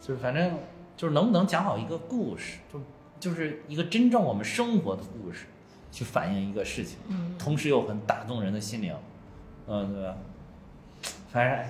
[0.00, 0.58] 就是反正
[0.96, 2.80] 就是能不能讲好一个故事，就
[3.18, 5.46] 就是一个真正我们生活的故事，
[5.90, 8.94] 去反映一个事情，嗯，同时又很打动人的心灵，
[9.66, 10.16] 嗯，对吧？
[11.32, 11.68] 反正哎呀，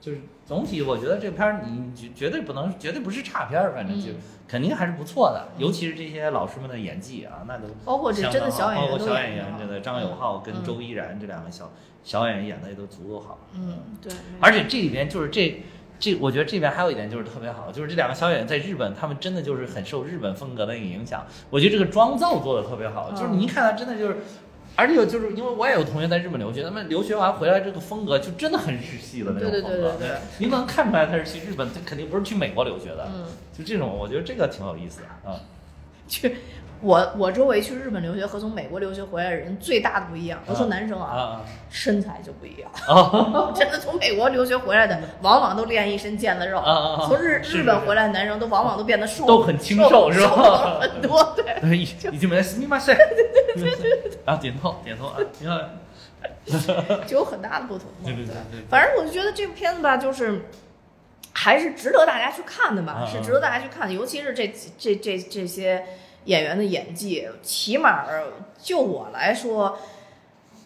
[0.00, 4.16] 就是总体我觉得这片儿你绝绝对不能，绝对不是差片儿，反正就嗯
[4.48, 11.70] 肯定还是不错的，尤其是这些老师们的演技啊，那都包括这真的小演员包括小演员这个张友浩跟嗯周依然这两个小
[12.02, 15.62] 小演员演的也都足够好，嗯，对，而且这里边就是这
[15.98, 21.26] 这，我觉得这边还有一点就是特别好，就是这两个小演员在日本，他们真的就是很受日本风格的影响。
[21.50, 24.16] 我觉得这个妆造做的特别好，就是你一看他真的就是，
[24.78, 29.68] 而且就是因为我也有同学在日本留学，他们留学完回来这个风格就真的很日系的那种风格。
[29.68, 33.08] 对对对对你能看出来他是去日本，他肯定不是去美国留学的。
[33.12, 35.40] 嗯，就这种，我觉得这个挺有意思的啊。
[36.08, 36.36] 去
[36.80, 42.70] 我我周围去日本留学和从美国留学回来的人最大的不一样，我说男生啊身材就不一样。
[42.86, 46.62] 啊 真的从美国留学回来的，往往都练一身腱子肉。
[47.06, 51.44] 从日日本回来的男生都往往都变得瘦，都很清瘦瘦是吧瘦很多， 对。
[51.60, 51.82] 对，已
[52.12, 52.96] 已经没死密码噻。
[54.24, 55.58] 然后点头点头啊，你好。
[57.06, 58.04] 就有很大的不同嘛。
[58.04, 58.60] 对对对对。
[58.70, 60.46] 反正我就觉得这部片子吧，就是
[61.32, 65.84] 还是值得大家去看的吧，啊是值得大家去看的，尤其是这这这这些
[66.24, 68.04] 演员的演技，起码
[68.60, 69.78] 就我来说，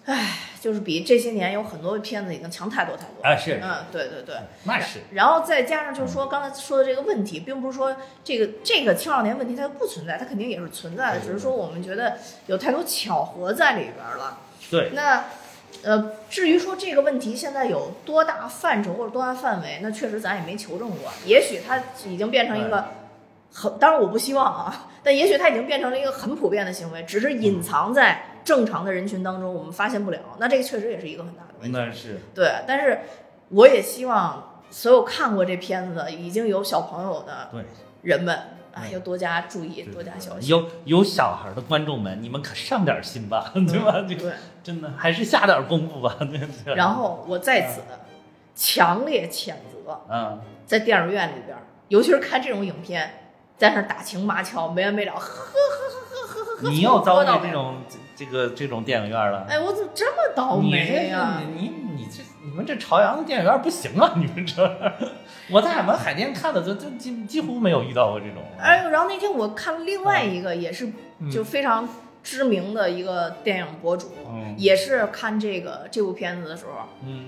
[0.06, 3.22] 唉，就是比这些年有很多片子已经强太多太多。
[3.22, 4.34] 啊是嗯，对对对。
[4.64, 7.94] 那是然后再加上就是说刚才说的这个问题，并不是说
[8.24, 14.38] 这个这个青少年问题它不存在，它肯定也是存在的，只是说我们觉得有太多巧合在里边了。
[14.70, 15.26] 对，那
[15.84, 21.10] 呃，至于说这个问题现在有多大范畴或者多大范围，那确实咱也没求证过。
[21.26, 22.84] 也许它已经变成一个
[23.52, 30.20] 很，当然我不希望啊，但也许它已经变成了一个很普遍的行为，只是隐藏在正常的人群当中，我们发现不了。
[30.38, 31.78] 那这个确实也是一个很大的问题。
[31.78, 33.00] 那是对，但是
[33.48, 37.64] 我也希望所有看过这片子的已经有小朋友的对。
[38.02, 38.36] 人们
[38.72, 40.48] 啊，嗯要多加注意，多加小心。
[40.48, 44.00] 有有小孩的观众们，你们可上点心吧， 对吧？
[44.08, 46.16] 对，真的还是下点功夫吧。
[46.74, 47.82] 然后我在此
[48.54, 50.00] 强烈谴责。
[50.08, 57.76] 嗯，在电影院里边儿，尤其是看这种影片，在那儿打情骂俏，没完没了，呵呵呵呵呵呵，你又遭遇这种
[58.16, 59.44] 这个这种电影院了。
[59.48, 64.14] 哎，我怎么这么倒霉呀、你你你这你们这朝阳的电影院不行啊！
[64.16, 64.64] 你们这，
[65.52, 68.42] 我在俺们海淀看的，就就几几乎没有遇到过这种。
[68.58, 71.30] 哎呦，然后那天我看了另外一个，也是嗯。
[71.30, 71.88] 就非常
[72.22, 74.54] 知名的一个电影博主，嗯。
[74.56, 77.26] 也是看这个这部片子的时候，嗯。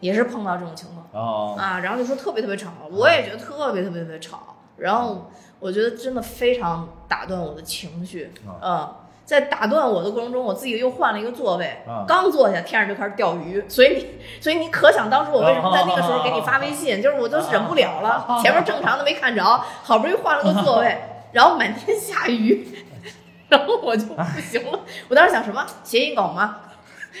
[0.00, 1.06] 也是碰到这种情况。
[1.12, 1.56] 哦。
[1.58, 8.94] 啊，然后就说特别特别吵，我也觉得特别特别特别吵，然后我觉得真的非常打断我的情绪，啊嗯。
[9.24, 12.04] 在打断我的过程中，我自己又换了一个座位，啊。
[12.06, 14.06] 刚坐下，天上就开始钓鱼，所以你，
[14.40, 19.42] 所以你可想当初我为什么在那个时候给你发微信，就是我都忍不了了，前面正常的没看着，
[19.82, 20.98] 好不容易换了个座位，
[21.32, 22.68] 然后满天下雨，
[23.48, 26.56] 然后我就不行了，我当时想什么谐音梗吗？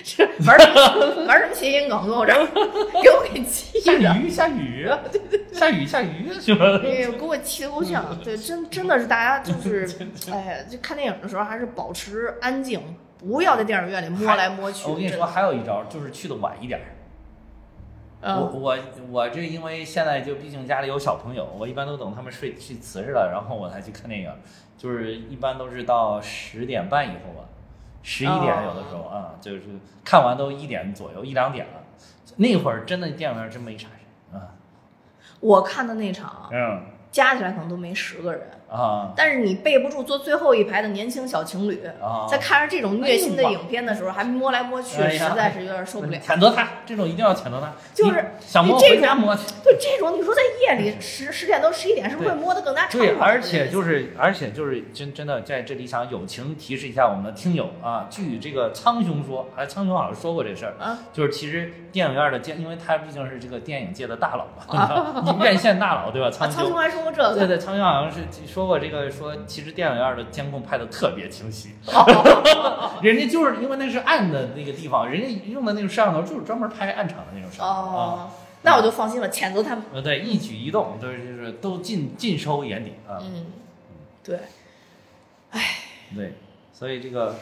[0.02, 2.46] 是 玩什么玩什么谐音梗给我这儿，
[3.02, 6.64] 给我给气的下，雨 下雨，对对下雨下雨是吧？
[6.82, 8.18] 哎呦，给我气的够呛。
[8.22, 9.86] 对，真真的是大家就是，
[10.32, 12.80] 哎呀，就看电影的时候还是保持安静，
[13.18, 14.88] 不要在电影院里摸来摸去。
[14.88, 16.86] 我跟你说，还有一招，就是去的晚一点儿。
[18.26, 18.78] 我嗯，我
[19.10, 24.32] 我这因为现在就毕竟家里有小朋友，我一般都等他们睡睡瓷实了，然后我才去看电影，
[24.78, 27.46] 就是一般都是到十点半以后吧，
[28.04, 29.62] 十一点有的时候啊，就是
[30.04, 31.82] 看完都一点左右一两点了，
[32.36, 34.54] 那会儿真的电影院真没啥人啊，
[35.40, 36.84] 我看的那场嗯。
[37.10, 38.42] 加起来可能都没十个人，
[38.74, 46.18] 啊但是你背不住坐最后一排的年轻小情侣，啊，在看着这种虐心的影片的时候还摸来摸去，实在是有点受不了。
[46.18, 49.42] 谴责他，这种一定要谴责他，就是想摸回家摸去。
[49.62, 66.28] 对这种，你说在夜里十十点到十一点，是不是会摸得更加猖对，而且就是，而且就是真真的在这里想友情提示一下我们的听友啊，据这个苍兄说，哎，苍兄好像说过这事儿，啊，就是其实电影院的监，因为他毕竟是这个电影界的大佬嘛， 你院线大佬对吧？
[66.28, 67.34] 啊，苍兄还说过这个。
[67.34, 71.70] 对对，苍兄好像是说过这个，说其实电影院的监控拍的特别清晰，
[73.02, 77.96] 人家就是因为那是暗的那个地方，人家用的那种摄像头就是专门拍暗场的那种摄像头啊。
[77.96, 78.30] 哦，
[78.62, 79.84] 那我就放心了，谴责他们。
[79.92, 83.18] 呃，对，一举一动都是就是都尽尽收眼底啊。
[83.20, 83.46] 嗯，
[84.22, 84.38] 对，
[86.14, 86.34] 对，
[86.72, 87.34] 所以这个，呃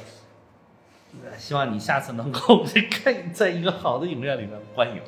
[1.39, 5.01] 希望你下次能够看在一个好的影院里面观影。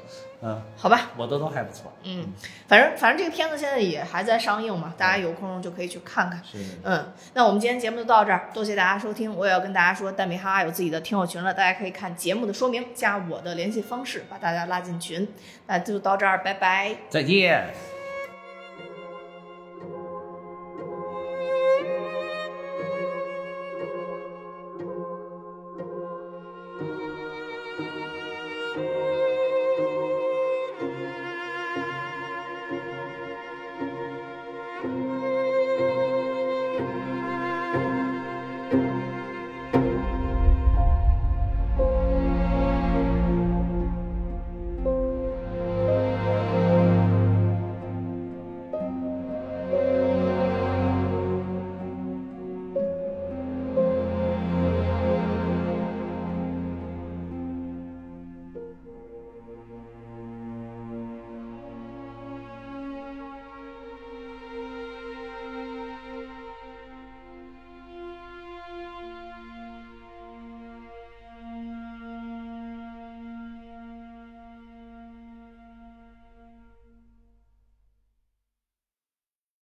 [0.46, 1.90] 嗯，好吧，我的都还不错。
[2.02, 2.26] 嗯，
[2.68, 6.38] 反正反正这个片子现在也还在上映嘛，大家有空就可以去看看。
[6.44, 9.34] 是，嗯，那我们今天节目就到这儿，多谢大家收听。
[9.34, 15.26] 我也要跟大家说，蛋米哈哈有自己的听友群了，大家可以看节目的说明，加我的联系方式，把大家拉进群。
[15.66, 16.94] 那就到这儿，拜拜。
[17.08, 17.93] 再见。